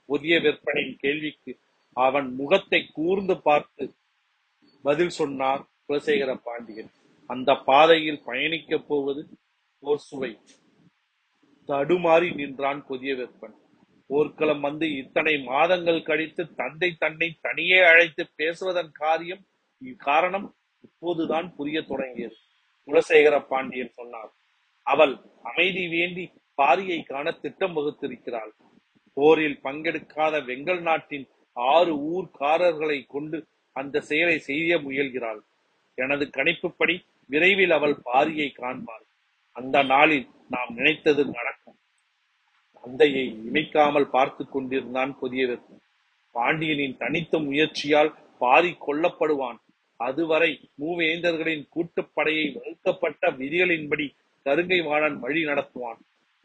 புதிய 0.08 0.34
விற்பனையின் 0.44 1.00
கேள்விக்கு 1.00 1.52
அவன் 1.96 2.28
முகத்தை 2.40 2.80
கூர்ந்து 2.98 3.36
பார்த்து 3.42 3.84
பதில் 4.84 5.14
சொன்னார் 5.18 5.62
குலசேகர 5.86 6.32
பாண்டியன். 6.42 6.90
அந்த 7.30 7.50
பாதையில் 7.68 8.20
பயணிக்கப் 8.26 8.86
போவது 8.88 9.22
ஓர் 9.82 10.02
சுவை. 10.08 10.32
தடுமாறி 11.68 12.28
நின்றான் 12.34 12.82
புதிய 12.90 13.14
வெப்பன் 13.14 13.56
போர்க்களம் 14.10 14.62
வந்து 14.66 14.86
இத்தனை 14.96 15.34
மாதங்கள் 15.42 16.00
கழித்து 16.02 16.42
தந்தை 16.60 16.90
தன்னை 17.02 17.28
தனியே 17.40 17.80
அழைத்து 17.90 18.22
பேசுவதன் 18.36 18.92
காரியம் 19.02 19.42
காரணம் 20.06 20.46
இப்போதுதான் 20.86 21.48
புரிய 21.56 21.78
தொடங்கியது. 21.90 22.36
குலசேகர 22.88 23.36
பாண்டியன் 23.52 23.96
சொன்னார் 23.98 24.32
அவள் 24.92 25.14
அமைதி 25.50 25.84
வேண்டி 25.94 26.24
பாரியை 26.58 26.98
காண 27.10 27.26
திட்டம் 27.42 27.74
வகுத்திருக்கிறாள். 27.76 28.52
போரில் 29.16 29.58
பங்கெடுக்காத 29.64 30.34
வெங்கல் 30.48 30.82
நாட்டின் 30.88 31.26
ஆறு 31.56 31.92
ஊர்க்காரர்களை 32.12 32.98
கொண்டு 33.14 33.38
அந்த 33.76 34.00
செயலை 34.00 34.36
செய்ய 34.48 34.78
முயல்கிறாள். 34.78 35.40
எனது 35.98 36.24
கணிப்புப்படி 36.36 36.94
விரைவில் 37.30 37.74
அவள் 37.76 37.96
பாரியை 38.08 38.48
காண்பாள். 38.60 39.04
அந்த 39.56 39.76
நாளில் 39.92 40.26
நாம் 40.48 40.70
நினைத்தது 40.74 41.22
நடக்கும். 41.36 41.78
தந்தையை 42.84 43.24
இமைக்காமல் 43.48 44.12
பார்த்து 44.16 44.42
கொண்டிருந்தான் 44.48 45.12
புதியவர்கள் 45.20 45.80
பாண்டியனின் 46.34 46.96
தனித்த 46.96 47.38
முயற்சியால் 47.38 48.12
பாரி 48.42 48.70
கொல்லப்படுவான். 48.86 49.58
அதுவரை 50.00 50.50
மூவேந்தர்களின் 50.80 51.64
கூட்டுப்படையை 51.74 52.46
வகுக்கப்பட்ட 52.56 53.30
விதிகளின்படி 53.40 54.06
கருங்கை 54.48 54.82
வாழன் 54.82 55.18
வழி 55.18 55.44
நடத்துவான். 55.44 55.98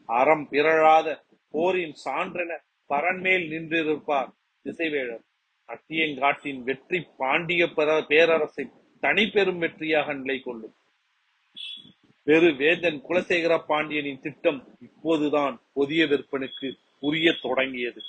அறம் 0.06 0.48
பிறழாத 0.50 1.24
போரின் 1.50 1.94
சான்றென 2.04 2.58
பரன்மேல் 2.88 3.50
நின்றிருப்பார் 3.50 4.32
திசைவேழர். 4.64 5.22
அத்தியங்காட்டின் 5.68 6.62
வெற்றி 6.62 7.06
பாண்டிய 7.18 7.66
பெற- 7.66 8.02
பேரரசை 8.02 8.68
தனிப்பெரும் 9.02 9.60
வெற்றியாக 9.60 10.14
நிலை 10.14 10.40
கொள்ளும் 10.40 10.74
பெரு 12.22 12.54
வேந்தன் 12.56 13.02
குலசேகர 13.08 13.58
பாண்டியனின் 13.58 14.20
திட்டம் 14.20 14.76
இப்போதுதான் 14.80 15.60
புதிய 15.72 16.04
விற்பனுக்கு 16.04 16.76
புரிய 17.00 17.34
தொடங்கியது. 17.42 18.00